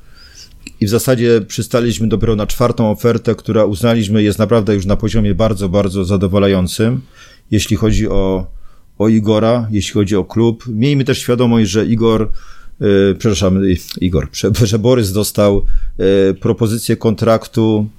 [0.82, 5.36] i w zasadzie przystaliśmy dopiero na czwartą ofertę, która uznaliśmy jest naprawdę już na poziomie
[5.36, 7.02] bardzo, bardzo zadowalającym,
[7.52, 8.48] jeśli chodzi o,
[8.98, 10.64] o Igora, jeśli chodzi o klub.
[10.68, 12.32] Miejmy też świadomość, że Igor,
[12.80, 13.62] yy, przepraszam,
[14.02, 14.28] Igor,
[14.64, 15.66] że Borys dostał
[15.98, 17.90] yy, propozycję kontraktu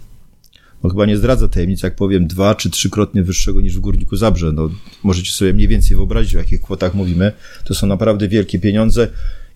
[0.85, 4.53] no chyba nie zdradza tajemnic, jak powiem, dwa czy trzykrotnie wyższego niż w Górniku Zabrze.
[4.53, 4.71] No,
[5.03, 7.33] możecie sobie mniej więcej wyobrazić, o jakich kwotach mówimy.
[7.65, 9.09] To są naprawdę wielkie pieniądze.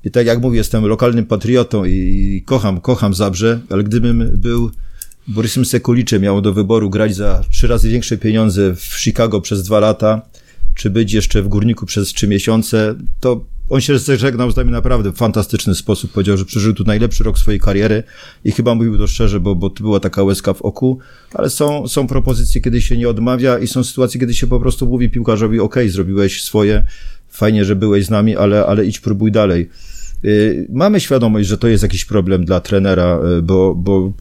[0.04, 4.70] I tak jak mówię, jestem lokalnym patriotą i kocham, kocham Zabrze, ale gdybym był
[5.28, 9.80] Borysem Sekuliczem, miał do wyboru grać za trzy razy większe pieniądze w Chicago przez dwa
[9.80, 10.22] lata,
[10.74, 15.12] czy być jeszcze w Górniku przez trzy miesiące, to on się żegnał z nami naprawdę
[15.12, 16.12] w fantastyczny sposób.
[16.12, 18.02] Powiedział, że przeżył tu najlepszy rok swojej kariery
[18.44, 20.98] i chyba mówił to szczerze, bo, bo była taka łezka w oku,
[21.34, 24.86] ale są, są propozycje, kiedy się nie odmawia i są sytuacje, kiedy się po prostu
[24.86, 26.84] mówi piłkarzowi, ok, zrobiłeś swoje,
[27.28, 29.68] fajnie, że byłeś z nami, ale, ale idź, próbuj dalej.
[30.24, 34.12] Y, mamy świadomość, że to jest jakiś problem dla trenera, y, bo, bo,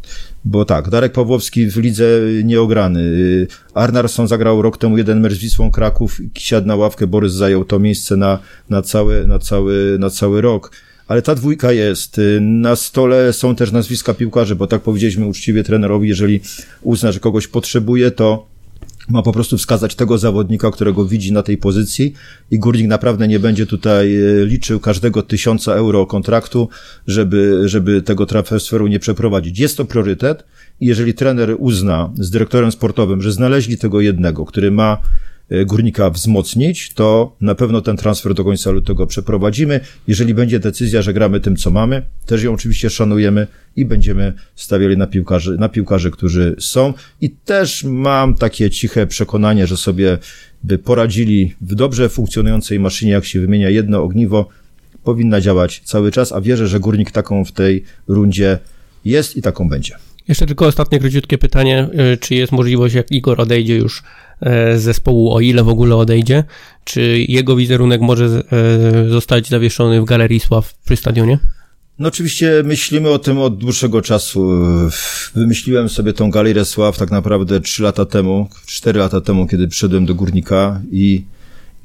[0.46, 2.06] bo tak, Darek Pawłowski w lidze
[2.44, 3.00] nieograny.
[3.00, 7.66] Y, Arnarsson zagrał rok temu jeden mecz z Wisłą Kraków, siadł na ławkę, Borys zajął
[7.66, 8.40] to miejsce na,
[8.70, 10.72] na, cały, na, cały, na cały rok.
[11.08, 12.22] Ale ta dwójka jest.
[12.42, 16.42] Na stole są też nazwiska piłkarzy, bo tak powiedzieliśmy uczciwie trenerowi, jeżeli
[16.82, 18.51] uzna, że kogoś potrzebuje, to
[19.10, 22.14] ma po prostu wskazać tego zawodnika, którego widzi na tej pozycji
[22.52, 26.70] i Górnik naprawdę nie będzie tutaj e, liczył każdego tysiąca euro kontraktu,
[27.08, 29.60] żeby, żeby tego transferu nie przeprowadzić.
[29.60, 30.44] Jest to priorytet
[30.80, 34.98] i jeżeli trener uzna z dyrektorem sportowym, że znaleźli tego jednego, który ma
[35.66, 39.80] górnika wzmocnić, to na pewno ten transfer do końca lutego przeprowadzimy.
[40.08, 44.98] Jeżeli będzie decyzja, że gramy tym, co mamy, też ją oczywiście szanujemy i będziemy stawiali
[44.98, 46.94] na piłkarzy, na piłkarzy, którzy są.
[47.22, 50.18] I też mam takie ciche przekonanie, że sobie
[50.64, 54.50] by poradzili w dobrze funkcjonującej maszynie, jak się wymienia jedno ogniwo,
[55.04, 58.60] powinna działać cały czas, a wierzę, że górnik taką w tej rundzie
[59.06, 59.96] jest i taką będzie.
[60.28, 64.04] Jeszcze tylko ostatnie króciutkie pytanie, y, czy jest możliwość, jak Igor odejdzie już
[64.42, 66.44] e, z zespołu, o ile w ogóle odejdzie,
[66.84, 71.40] czy jego wizerunek może e, zostać zawieszony w Galerii Sław przy stadionie?
[72.00, 74.50] No oczywiście myślimy o tym od dłuższego czasu.
[75.36, 80.06] Wymyśliłem sobie tą Galerię Sław tak naprawdę trzy lata temu, cztery lata temu, kiedy przyszedłem
[80.06, 81.24] do Górnika i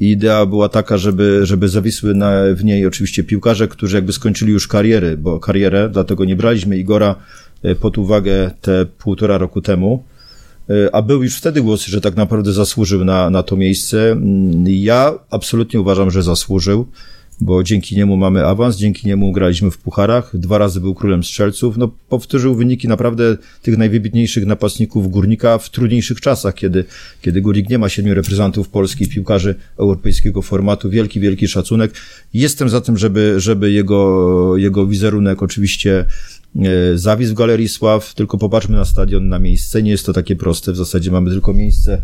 [0.01, 4.69] idea była taka, żeby, żeby zawisły na, w niej oczywiście piłkarze, którzy jakby skończyli już
[4.69, 7.15] kariery, bo karierę, dlatego nie braliśmy Igora
[7.81, 10.05] pod uwagę te półtora roku temu.
[10.71, 14.13] E, a był już wtedy głos, że tak naprawdę zasłużył na, na to miejsce.
[14.13, 16.87] Mm, ja absolutnie uważam, że zasłużył
[17.41, 21.77] bo dzięki niemu mamy awans, dzięki niemu graliśmy w pucharach, dwa razy był królem strzelców,
[21.77, 26.85] no powtórzył wyniki naprawdę tych najwybitniejszych napastników Górnika w trudniejszych czasach, kiedy,
[27.23, 31.93] kiedy Górnik nie ma siedmiu reprezentantów Polski, piłkarzy europejskiego formatu, wielki, wielki szacunek.
[32.35, 36.05] Jestem za tym, żeby, żeby jego, jego wizerunek oczywiście
[36.57, 40.37] e, zawisł w Galerii Sław, tylko popatrzmy na stadion, na miejsce, nie jest to takie
[40.37, 42.03] proste, w zasadzie mamy tylko miejsce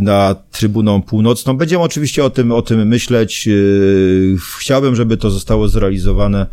[0.00, 1.56] na Trybuną Północną.
[1.56, 3.48] Będziemy oczywiście o tym, o tym myśleć.
[3.48, 3.52] E,
[4.58, 6.46] chciałbym, żeby to zostało zrealizowane,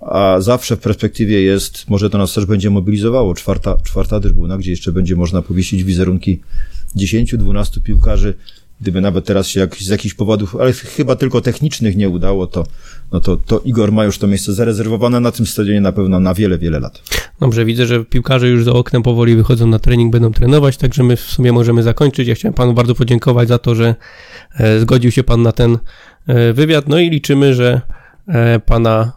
[0.00, 4.70] a zawsze w perspektywie jest, może to nas też będzie mobilizowało, czwarta, czwarta trybuna, gdzie
[4.70, 6.40] jeszcze będzie można powiesić wizerunki
[6.96, 8.34] 10-12 piłkarzy
[8.80, 12.66] gdyby nawet teraz się jak, z jakichś powodów, ale chyba tylko technicznych nie udało, to,
[13.12, 16.34] no to, to Igor ma już to miejsce zarezerwowane na tym stadionie na pewno na
[16.34, 17.02] wiele, wiele lat.
[17.40, 21.16] Dobrze, widzę, że piłkarze już za oknem powoli wychodzą na trening, będą trenować, także my
[21.16, 22.28] w sumie możemy zakończyć.
[22.28, 23.94] Ja chciałem panu bardzo podziękować za to, że
[24.58, 25.78] e, zgodził się pan na ten
[26.26, 27.80] e, wywiad, no i liczymy, że
[28.28, 29.12] e, pana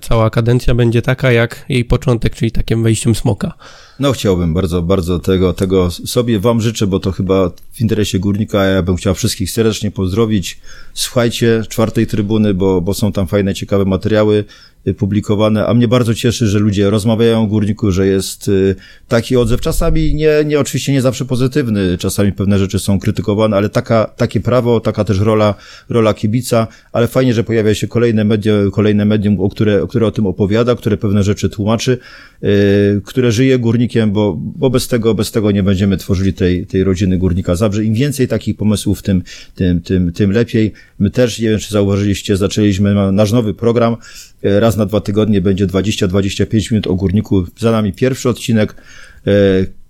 [0.00, 3.54] cała kadencja będzie taka jak jej początek, czyli takim wejściem smoka.
[4.00, 8.64] No chciałbym bardzo, bardzo tego, tego sobie wam życzę, bo to chyba w interesie górnika.
[8.64, 10.58] Ja bym chciał wszystkich serdecznie pozdrowić.
[10.94, 14.44] Słuchajcie czwartej trybuny, bo, bo są tam fajne, ciekawe materiały.
[14.86, 18.74] Y, publikowane, a mnie bardzo cieszy, że ludzie rozmawiają o górniku, że jest y,
[19.08, 19.60] taki odzew.
[19.60, 24.40] Czasami nie, nie oczywiście nie zawsze pozytywny, czasami pewne rzeczy są krytykowane, ale taka, takie
[24.40, 25.54] prawo, taka też rola,
[25.88, 30.10] rola kibica, ale fajnie, że pojawia się kolejne medium, kolejne medium, o które, które o
[30.10, 31.98] tym opowiada, które pewne rzeczy tłumaczy,
[32.42, 32.50] yy,
[33.04, 37.18] które żyje górnikiem, bo, bo bez tego, bez tego nie będziemy tworzyli tej, tej rodziny
[37.18, 37.84] górnika Zabrze.
[37.84, 39.22] Im więcej takich pomysłów, tym,
[39.54, 40.72] tym, tym, tym lepiej.
[40.98, 43.96] My też, nie wiem, czy zauważyliście, zaczęliśmy nasz nowy program,
[44.42, 47.46] E, raz na dwa tygodnie będzie 20-25 minut o górniku.
[47.58, 48.74] Za nami pierwszy odcinek.
[49.26, 49.30] E,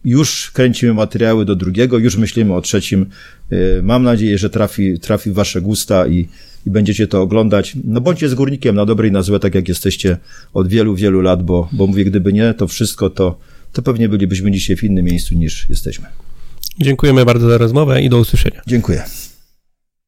[0.04, 3.06] już kręcimy materiały do drugiego, już myślimy o trzecim.
[3.50, 6.28] E, mam nadzieję, że trafi, trafi w wasze gusta i,
[6.66, 7.76] i będziecie to oglądać.
[7.84, 10.16] No bądźcie z górnikiem na dobre i na złe, tak jak jesteście
[10.54, 13.38] od wielu, wielu lat, bo, bo mówię, gdyby nie to wszystko, to,
[13.72, 16.06] to pewnie bylibyśmy dzisiaj w innym miejscu niż jesteśmy.
[16.80, 18.62] Dziękujemy bardzo za rozmowę i do usłyszenia.
[18.66, 19.04] Dziękuję.